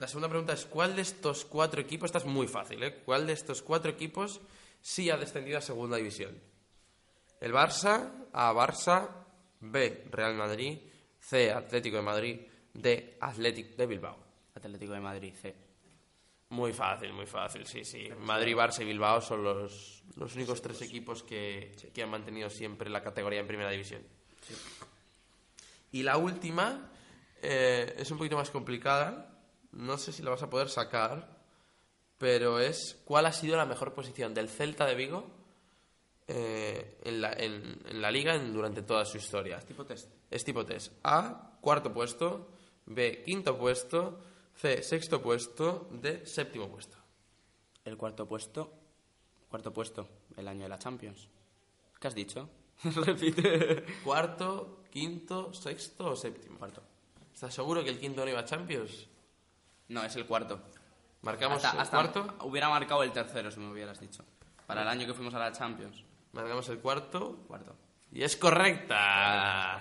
[0.00, 3.02] La segunda pregunta es, ¿cuál de estos cuatro equipos, esta es muy fácil, ¿eh?
[3.04, 4.40] ¿Cuál de estos cuatro equipos
[4.80, 6.40] sí ha descendido a segunda división?
[7.38, 9.10] El Barça, A, Barça,
[9.60, 10.78] B, Real Madrid,
[11.18, 12.40] C, Atlético de Madrid,
[12.72, 14.16] D, Atlético de Bilbao.
[14.54, 15.54] Atlético de Madrid, C.
[16.48, 18.08] Muy fácil, muy fácil, sí, sí.
[18.20, 22.88] Madrid, Barça y Bilbao son los, los únicos tres equipos que, que han mantenido siempre
[22.88, 24.02] la categoría en primera división.
[25.92, 26.90] Y la última
[27.42, 29.29] eh, es un poquito más complicada.
[29.72, 31.38] No sé si la vas a poder sacar,
[32.18, 35.26] pero es ¿cuál ha sido la mejor posición del Celta de Vigo
[36.28, 39.58] eh, en, la, en, en la liga en- durante toda su historia?
[39.58, 40.10] Es tipo test.
[40.30, 40.92] Es tipo test.
[41.04, 42.48] A, cuarto puesto.
[42.86, 44.20] B, quinto puesto.
[44.56, 45.88] C, sexto puesto.
[45.92, 46.96] D, séptimo puesto.
[47.84, 48.72] El cuarto puesto.
[49.48, 51.28] Cuarto puesto, el año de la Champions.
[51.98, 52.48] ¿Qué has dicho?
[52.84, 53.84] Repite.
[54.04, 56.58] Cuarto, quinto, sexto o séptimo.
[56.58, 56.82] Cuarto.
[57.34, 59.08] ¿Estás seguro que el quinto no iba a Champions?
[59.90, 60.60] No, es el cuarto.
[61.22, 62.46] ¿Marcamos Hasta, el hasta cuarto?
[62.46, 64.24] Hubiera marcado el tercero si me hubieras dicho.
[64.66, 66.02] Para el año que fuimos a la Champions.
[66.32, 67.36] Marcamos el cuarto.
[67.46, 67.76] Cuarto.
[68.12, 69.80] Y es correcta.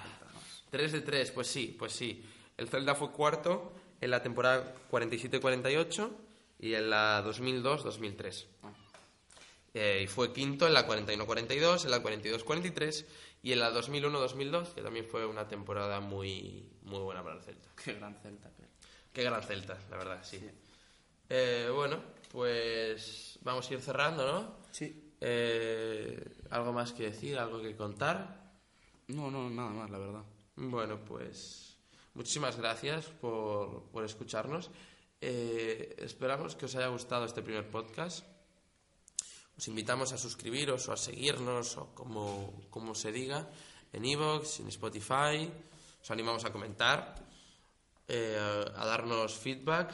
[0.71, 2.23] 3 de 3, pues sí, pues sí.
[2.57, 6.11] El Celta fue cuarto en la temporada 47-48
[6.59, 8.45] y en la 2002-2003.
[9.75, 13.05] Eh, y fue quinto en la 41-42, en la 42-43
[13.43, 17.69] y en la 2001-2002, que también fue una temporada muy, muy buena para el Celta.
[17.83, 18.49] Qué gran Celta.
[18.49, 18.68] que-
[19.19, 20.39] Qué gran Celta, la verdad, sí.
[21.27, 22.01] Eh, bueno,
[22.31, 24.55] pues vamos a ir cerrando, ¿no?
[24.71, 25.11] Sí.
[25.19, 27.37] Eh, ¿Algo más que decir?
[27.37, 28.53] ¿Algo que contar?
[29.09, 30.23] No, no, nada más, la verdad.
[30.55, 31.75] Bueno, pues
[32.13, 34.71] muchísimas gracias por, por escucharnos.
[35.19, 38.25] Eh, esperamos que os haya gustado este primer podcast.
[39.57, 43.49] Os invitamos a suscribiros o a seguirnos o como, como se diga
[43.91, 45.51] en Evox, en Spotify.
[46.01, 47.27] Os animamos a comentar,
[48.09, 48.37] eh,
[48.75, 49.93] a darnos feedback,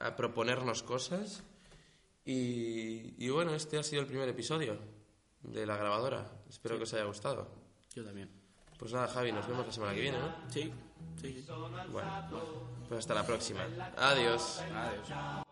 [0.00, 1.42] a proponernos cosas.
[2.24, 4.78] Y, y bueno, este ha sido el primer episodio
[5.42, 6.26] de la grabadora.
[6.48, 7.48] Espero que os haya gustado.
[7.94, 8.30] Yo también.
[8.78, 10.34] Pues nada, Javi, nos vemos la semana que viene, ¿no?
[10.48, 10.72] Sí,
[11.20, 11.44] sí.
[11.46, 11.46] sí.
[11.92, 12.10] Bueno,
[12.88, 13.60] pues hasta la próxima.
[13.96, 14.60] Adiós.
[14.60, 15.44] Adiós.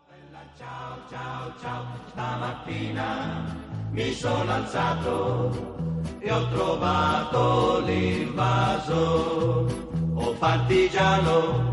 [2.13, 5.85] Stamattina mi sono alzato
[6.19, 9.67] e ho trovato l'invaso.
[10.15, 11.72] Oh partigiano,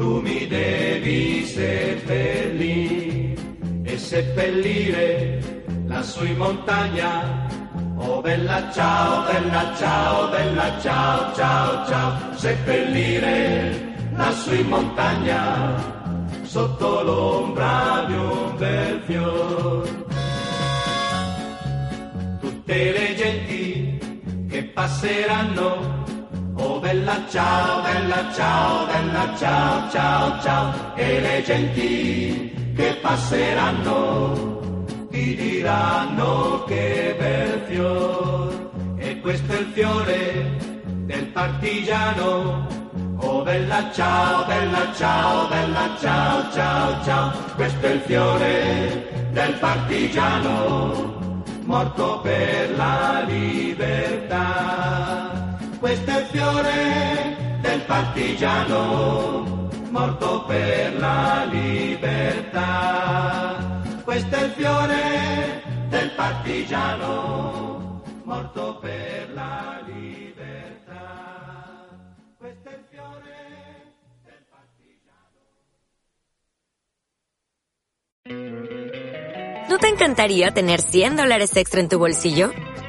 [0.00, 3.34] tu mi devi seppellire
[3.82, 7.46] e seppellire lassù in montagna.
[7.96, 15.74] Oh bella ciao, bella ciao, bella ciao, ciao, ciao, seppellire lassù in montagna
[16.44, 20.06] sotto l'ombra di un bel fior.
[22.40, 23.98] Tutte le genti
[24.48, 25.99] che passeranno,
[26.90, 34.74] bella ciao, bella ciao, bella ciao, ciao, ciao, e le genti che passeranno
[35.08, 38.70] ti diranno che bel fior.
[38.96, 40.56] E questo è il fiore
[41.06, 42.66] del partigiano.
[43.18, 51.44] Oh bella ciao, bella ciao, bella ciao, ciao, ciao, questo è il fiore del partigiano,
[51.66, 54.79] morto per la libertà.
[55.82, 63.56] Il fiore del partigiano, morto per la libertà.
[64.04, 71.86] Questo è il fiore del partigiano, morto per la libertà.
[72.38, 74.44] Questo è il fiore del
[79.68, 82.69] ¿No te encantaría tener 100 dólares extra en tu bolsillo?